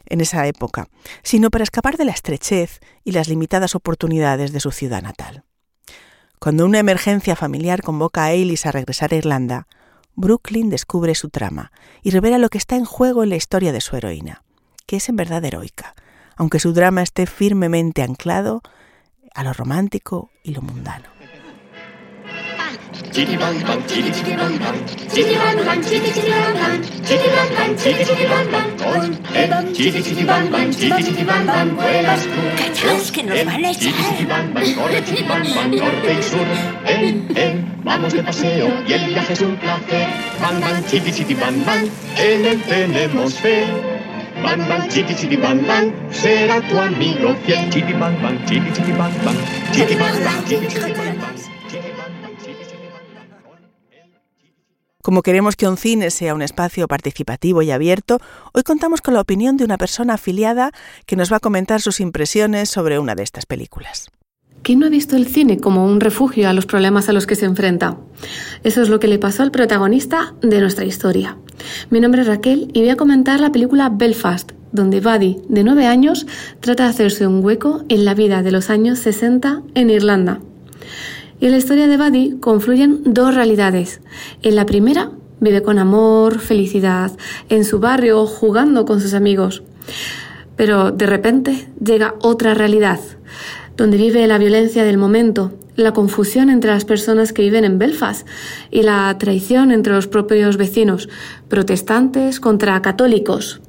en 0.07 0.21
esa 0.21 0.47
época, 0.47 0.87
sino 1.21 1.51
para 1.51 1.65
escapar 1.65 1.97
de 1.97 2.05
la 2.05 2.13
estrechez 2.13 2.79
y 3.03 3.11
las 3.11 3.27
limitadas 3.27 3.75
oportunidades 3.75 4.53
de 4.53 4.59
su 4.59 4.71
ciudad 4.71 5.03
natal. 5.03 5.43
Cuando 6.39 6.65
una 6.65 6.79
emergencia 6.79 7.35
familiar 7.35 7.83
convoca 7.83 8.23
a 8.23 8.31
Ellis 8.31 8.65
a 8.65 8.71
regresar 8.71 9.13
a 9.13 9.17
Irlanda, 9.17 9.67
Brooklyn 10.17 10.71
descubre 10.71 11.13
su 11.13 11.29
trama 11.29 11.71
y 12.01 12.09
revela 12.09 12.39
lo 12.39 12.49
que 12.49 12.57
está 12.57 12.75
en 12.75 12.85
juego 12.85 13.21
en 13.21 13.29
la 13.29 13.35
historia 13.35 13.71
de 13.71 13.81
su 13.81 13.95
heroína, 13.95 14.41
que 14.87 14.95
es 14.95 15.09
en 15.09 15.15
verdad 15.15 15.45
heroica, 15.45 15.93
aunque 16.35 16.59
su 16.59 16.73
drama 16.73 17.03
esté 17.03 17.27
firmemente 17.27 18.01
anclado 18.01 18.63
a 19.35 19.43
lo 19.43 19.53
romántico 19.53 20.31
y 20.43 20.55
lo 20.55 20.63
mundano. 20.63 21.16
Callaos 32.57 33.11
que 33.11 33.23
nos 33.23 33.45
van 33.45 33.65
a 33.65 33.71
echar. 33.71 33.93
Vamos 37.83 38.13
de 38.13 38.23
paseo 38.23 38.83
y 38.87 38.93
el 38.93 39.05
viaje 39.07 39.33
es 39.33 39.41
un 39.41 39.55
placer. 39.55 40.07
Bang, 40.41 40.59
bang, 40.59 40.85
chiti, 40.85 41.11
chiti, 41.11 41.33
bang, 41.33 41.65
bang, 41.65 41.89
en 42.17 42.45
él 42.45 42.61
tenemos 42.63 43.33
fe. 43.35 43.65
Bang, 44.43 44.67
bang, 44.67 44.87
chiti, 44.89 45.15
chiti, 45.15 45.37
bang, 45.37 45.65
bang, 45.65 45.93
será 46.11 46.61
tu 46.61 46.77
amigo 46.77 47.35
fiel. 47.45 47.69
Chiti, 47.69 47.93
bang, 47.93 48.21
bang, 48.21 48.37
chiti, 48.45 48.69
chiti, 48.73 48.91
bang, 48.91 49.13
bang, 49.23 49.37
chiti, 49.73 49.95
bang, 49.95 50.23
bang, 50.23 50.45
chiti, 50.45 50.67
chiti, 50.67 50.93
bang, 50.93 51.17
bang. 51.17 51.56
Como 55.07 55.21
queremos 55.21 55.55
que 55.55 55.69
un 55.69 55.77
cine 55.77 56.11
sea 56.11 56.35
un 56.35 56.41
espacio 56.41 56.85
participativo 56.85 57.61
y 57.61 57.71
abierto, 57.71 58.19
hoy 58.51 58.63
contamos 58.63 58.99
con 58.99 59.13
la 59.13 59.21
opinión 59.21 59.55
de 59.55 59.63
una 59.63 59.77
persona 59.77 60.15
afiliada 60.15 60.73
que 61.05 61.15
nos 61.15 61.31
va 61.31 61.37
a 61.37 61.39
comentar 61.39 61.81
sus 61.81 62.01
impresiones 62.01 62.69
sobre 62.69 62.99
una 62.99 63.15
de 63.15 63.23
estas 63.23 63.45
películas. 63.45 64.11
¿Quién 64.63 64.79
no 64.79 64.87
ha 64.87 64.89
visto 64.89 65.15
el 65.15 65.25
cine 65.25 65.61
como 65.61 65.85
un 65.85 66.01
refugio 66.01 66.49
a 66.49 66.51
los 66.51 66.65
problemas 66.65 67.07
a 67.07 67.13
los 67.13 67.25
que 67.25 67.35
se 67.35 67.45
enfrenta? 67.45 67.97
Eso 68.65 68.81
es 68.81 68.89
lo 68.89 68.99
que 68.99 69.07
le 69.07 69.17
pasó 69.17 69.43
al 69.43 69.51
protagonista 69.51 70.35
de 70.41 70.59
nuestra 70.59 70.83
historia. 70.83 71.37
Mi 71.89 72.01
nombre 72.01 72.23
es 72.23 72.27
Raquel 72.27 72.69
y 72.73 72.81
voy 72.81 72.89
a 72.89 72.97
comentar 72.97 73.39
la 73.39 73.53
película 73.53 73.87
Belfast, 73.87 74.51
donde 74.73 74.99
Buddy, 74.99 75.37
de 75.47 75.63
nueve 75.63 75.87
años, 75.87 76.27
trata 76.59 76.83
de 76.83 76.89
hacerse 76.89 77.25
un 77.25 77.41
hueco 77.45 77.85
en 77.87 78.03
la 78.03 78.13
vida 78.13 78.43
de 78.43 78.51
los 78.51 78.69
años 78.69 78.99
60 78.99 79.61
en 79.73 79.89
Irlanda. 79.89 80.41
Y 81.39 81.45
en 81.45 81.51
la 81.51 81.57
historia 81.57 81.87
de 81.87 81.97
Buddy 81.97 82.37
confluyen 82.39 83.01
dos 83.05 83.35
realidades. 83.35 84.01
En 84.41 84.55
la 84.55 84.65
primera, 84.65 85.11
vive 85.39 85.61
con 85.61 85.77
amor, 85.77 86.39
felicidad, 86.39 87.11
en 87.49 87.63
su 87.63 87.79
barrio, 87.79 88.25
jugando 88.25 88.85
con 88.85 89.01
sus 89.01 89.13
amigos. 89.13 89.63
Pero 90.55 90.91
de 90.91 91.05
repente 91.05 91.69
llega 91.83 92.15
otra 92.21 92.55
realidad, 92.55 92.99
donde 93.75 93.97
vive 93.97 94.25
la 94.25 94.39
violencia 94.39 94.83
del 94.83 94.97
momento, 94.97 95.53
la 95.75 95.93
confusión 95.93 96.49
entre 96.49 96.71
las 96.71 96.85
personas 96.85 97.33
que 97.33 97.43
viven 97.43 97.63
en 97.63 97.77
Belfast 97.77 98.27
y 98.71 98.81
la 98.81 99.15
traición 99.19 99.71
entre 99.71 99.93
los 99.93 100.07
propios 100.07 100.57
vecinos, 100.57 101.07
protestantes 101.47 102.39
contra 102.39 102.81
católicos. 102.81 103.61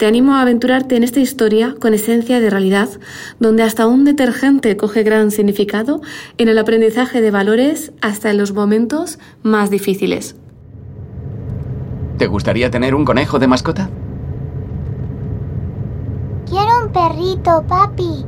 Te 0.00 0.06
animo 0.06 0.36
a 0.36 0.40
aventurarte 0.40 0.96
en 0.96 1.02
esta 1.02 1.20
historia 1.20 1.74
con 1.78 1.92
esencia 1.92 2.40
de 2.40 2.48
realidad, 2.48 2.88
donde 3.38 3.62
hasta 3.62 3.86
un 3.86 4.06
detergente 4.06 4.74
coge 4.78 5.02
gran 5.02 5.30
significado 5.30 6.00
en 6.38 6.48
el 6.48 6.56
aprendizaje 6.56 7.20
de 7.20 7.30
valores 7.30 7.92
hasta 8.00 8.30
en 8.30 8.38
los 8.38 8.54
momentos 8.54 9.18
más 9.42 9.68
difíciles. 9.68 10.36
¿Te 12.16 12.26
gustaría 12.28 12.70
tener 12.70 12.94
un 12.94 13.04
conejo 13.04 13.38
de 13.38 13.46
mascota? 13.46 13.90
Quiero 16.46 16.86
un 16.86 16.92
perrito, 16.92 17.62
papi. 17.68 18.24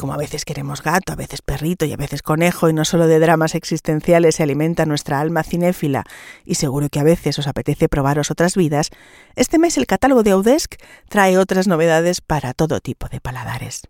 Como 0.00 0.14
a 0.14 0.16
veces 0.16 0.46
queremos 0.46 0.82
gato, 0.82 1.12
a 1.12 1.16
veces 1.16 1.42
perrito 1.42 1.84
y 1.84 1.92
a 1.92 1.96
veces 1.98 2.22
conejo, 2.22 2.70
y 2.70 2.72
no 2.72 2.86
solo 2.86 3.06
de 3.06 3.18
dramas 3.18 3.54
existenciales 3.54 4.36
se 4.36 4.42
alimenta 4.42 4.86
nuestra 4.86 5.20
alma 5.20 5.42
cinéfila, 5.42 6.04
y 6.46 6.54
seguro 6.54 6.88
que 6.88 7.00
a 7.00 7.02
veces 7.02 7.38
os 7.38 7.46
apetece 7.46 7.86
probaros 7.86 8.30
otras 8.30 8.56
vidas, 8.56 8.88
este 9.36 9.58
mes 9.58 9.76
el 9.76 9.86
catálogo 9.86 10.22
de 10.22 10.30
Audesc 10.30 10.76
trae 11.10 11.36
otras 11.36 11.68
novedades 11.68 12.22
para 12.22 12.54
todo 12.54 12.80
tipo 12.80 13.08
de 13.10 13.20
paladares. 13.20 13.82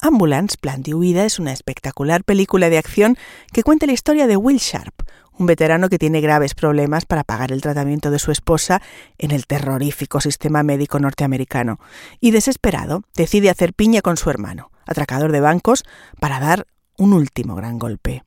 Ambulance, 0.00 0.56
Plan 0.60 0.82
de 0.82 0.94
Huida, 0.94 1.24
es 1.24 1.38
una 1.38 1.52
espectacular 1.52 2.24
película 2.24 2.68
de 2.68 2.78
acción 2.78 3.16
que 3.52 3.62
cuenta 3.62 3.86
la 3.86 3.92
historia 3.92 4.26
de 4.26 4.36
Will 4.36 4.58
Sharp, 4.58 5.08
un 5.38 5.46
veterano 5.46 5.90
que 5.90 5.98
tiene 6.00 6.22
graves 6.22 6.56
problemas 6.56 7.06
para 7.06 7.22
pagar 7.22 7.52
el 7.52 7.60
tratamiento 7.60 8.10
de 8.10 8.18
su 8.18 8.32
esposa 8.32 8.82
en 9.18 9.30
el 9.30 9.46
terrorífico 9.46 10.20
sistema 10.20 10.64
médico 10.64 10.98
norteamericano, 10.98 11.78
y 12.18 12.32
desesperado 12.32 13.04
decide 13.14 13.48
hacer 13.48 13.74
piña 13.74 14.00
con 14.02 14.16
su 14.16 14.28
hermano, 14.28 14.72
atracador 14.86 15.32
de 15.32 15.40
bancos, 15.40 15.84
para 16.20 16.40
dar 16.40 16.66
un 16.96 17.12
último 17.12 17.54
gran 17.54 17.78
golpe. 17.78 18.24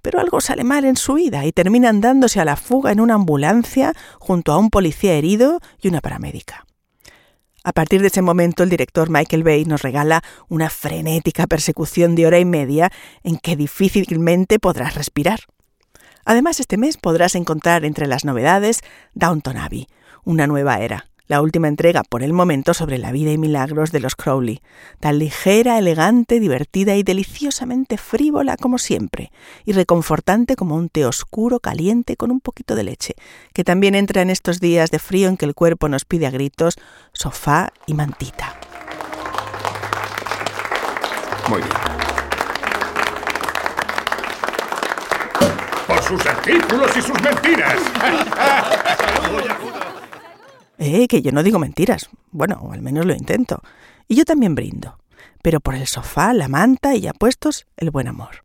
Pero 0.00 0.18
algo 0.18 0.40
sale 0.40 0.64
mal 0.64 0.84
en 0.84 0.96
su 0.96 1.14
vida 1.14 1.44
y 1.44 1.52
terminan 1.52 2.00
dándose 2.00 2.40
a 2.40 2.44
la 2.44 2.56
fuga 2.56 2.90
en 2.90 3.00
una 3.00 3.14
ambulancia 3.14 3.94
junto 4.18 4.52
a 4.52 4.58
un 4.58 4.70
policía 4.70 5.14
herido 5.14 5.60
y 5.80 5.88
una 5.88 6.00
paramédica. 6.00 6.66
A 7.64 7.72
partir 7.72 8.00
de 8.00 8.08
ese 8.08 8.22
momento, 8.22 8.64
el 8.64 8.70
director 8.70 9.08
Michael 9.08 9.44
Bay 9.44 9.64
nos 9.64 9.82
regala 9.82 10.22
una 10.48 10.68
frenética 10.68 11.46
persecución 11.46 12.16
de 12.16 12.26
hora 12.26 12.40
y 12.40 12.44
media 12.44 12.90
en 13.22 13.36
que 13.36 13.54
difícilmente 13.54 14.58
podrás 14.58 14.96
respirar. 14.96 15.40
Además, 16.24 16.58
este 16.58 16.76
mes 16.76 16.96
podrás 16.96 17.36
encontrar 17.36 17.84
entre 17.84 18.08
las 18.08 18.24
novedades 18.24 18.80
Downton 19.14 19.56
Abbey, 19.56 19.86
una 20.24 20.48
nueva 20.48 20.78
era, 20.78 21.11
la 21.26 21.40
última 21.40 21.68
entrega 21.68 22.02
por 22.02 22.22
el 22.22 22.32
momento 22.32 22.74
sobre 22.74 22.98
la 22.98 23.12
vida 23.12 23.32
y 23.32 23.38
milagros 23.38 23.92
de 23.92 24.00
los 24.00 24.16
Crowley, 24.16 24.60
tan 25.00 25.18
ligera, 25.18 25.78
elegante, 25.78 26.40
divertida 26.40 26.96
y 26.96 27.02
deliciosamente 27.02 27.96
frívola 27.96 28.56
como 28.56 28.78
siempre, 28.78 29.30
y 29.64 29.72
reconfortante 29.72 30.56
como 30.56 30.76
un 30.76 30.88
té 30.88 31.06
oscuro 31.06 31.60
caliente 31.60 32.16
con 32.16 32.30
un 32.30 32.40
poquito 32.40 32.74
de 32.74 32.84
leche, 32.84 33.14
que 33.52 33.64
también 33.64 33.94
entra 33.94 34.22
en 34.22 34.30
estos 34.30 34.60
días 34.60 34.90
de 34.90 34.98
frío 34.98 35.28
en 35.28 35.36
que 35.36 35.46
el 35.46 35.54
cuerpo 35.54 35.88
nos 35.88 36.04
pide 36.04 36.26
a 36.26 36.30
gritos 36.30 36.76
sofá 37.12 37.72
y 37.86 37.94
mantita. 37.94 38.56
Muy 41.48 41.60
bien. 41.60 41.72
Por 45.86 46.02
sus 46.02 46.26
artículos 46.26 46.96
y 46.96 47.02
sus 47.02 47.20
mentiras. 47.20 47.78
Eh, 50.78 51.06
que 51.08 51.22
yo 51.22 51.32
no 51.32 51.42
digo 51.42 51.58
mentiras. 51.58 52.08
Bueno, 52.30 52.70
al 52.72 52.82
menos 52.82 53.06
lo 53.06 53.14
intento. 53.14 53.62
Y 54.08 54.16
yo 54.16 54.24
también 54.24 54.54
brindo. 54.54 54.98
Pero 55.42 55.60
por 55.60 55.74
el 55.74 55.86
sofá, 55.86 56.32
la 56.32 56.48
manta 56.48 56.94
y 56.94 57.00
ya 57.00 57.12
puestos, 57.12 57.66
el 57.76 57.90
buen 57.90 58.08
amor. 58.08 58.44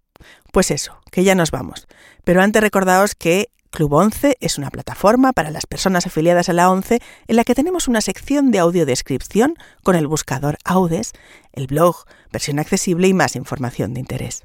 Pues 0.51 0.71
eso, 0.71 0.99
que 1.11 1.23
ya 1.23 1.35
nos 1.35 1.51
vamos. 1.51 1.87
Pero 2.23 2.41
antes 2.41 2.61
recordaos 2.61 3.15
que 3.15 3.49
Club 3.69 3.93
11 3.93 4.37
es 4.39 4.57
una 4.57 4.71
plataforma 4.71 5.33
para 5.33 5.51
las 5.51 5.65
personas 5.65 6.07
afiliadas 6.07 6.49
a 6.49 6.53
la 6.53 6.71
11 6.71 6.99
en 7.27 7.35
la 7.35 7.43
que 7.43 7.53
tenemos 7.53 7.87
una 7.87 8.01
sección 8.01 8.49
de 8.49 8.59
audiodescripción 8.59 9.55
con 9.83 9.95
el 9.95 10.07
buscador 10.07 10.57
Audes, 10.63 11.13
el 11.53 11.67
blog, 11.67 12.05
versión 12.31 12.59
accesible 12.59 13.07
y 13.07 13.13
más 13.13 13.35
información 13.35 13.93
de 13.93 13.99
interés. 13.99 14.43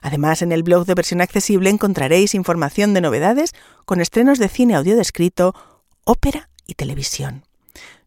Además, 0.00 0.42
en 0.42 0.52
el 0.52 0.62
blog 0.62 0.86
de 0.86 0.94
versión 0.94 1.20
accesible 1.20 1.70
encontraréis 1.70 2.34
información 2.34 2.94
de 2.94 3.00
novedades 3.00 3.52
con 3.84 4.00
estrenos 4.00 4.38
de 4.38 4.48
cine 4.48 4.74
audiodescrito, 4.76 5.54
ópera 6.04 6.48
y 6.66 6.74
televisión. 6.74 7.44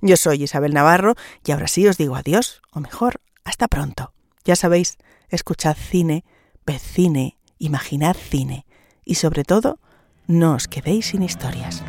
Yo 0.01 0.17
soy 0.17 0.43
Isabel 0.43 0.73
Navarro 0.73 1.15
y 1.45 1.51
ahora 1.51 1.67
sí 1.67 1.87
os 1.87 1.97
digo 1.97 2.15
adiós, 2.15 2.61
o 2.71 2.79
mejor, 2.79 3.19
hasta 3.43 3.67
pronto. 3.67 4.13
Ya 4.45 4.55
sabéis, 4.55 4.97
escuchad 5.29 5.75
cine, 5.75 6.23
ved 6.65 6.79
cine, 6.79 7.37
imaginad 7.59 8.15
cine 8.15 8.65
y 9.03 9.15
sobre 9.15 9.43
todo, 9.43 9.79
no 10.27 10.55
os 10.55 10.67
quedéis 10.67 11.07
sin 11.07 11.23
historias. 11.23 11.83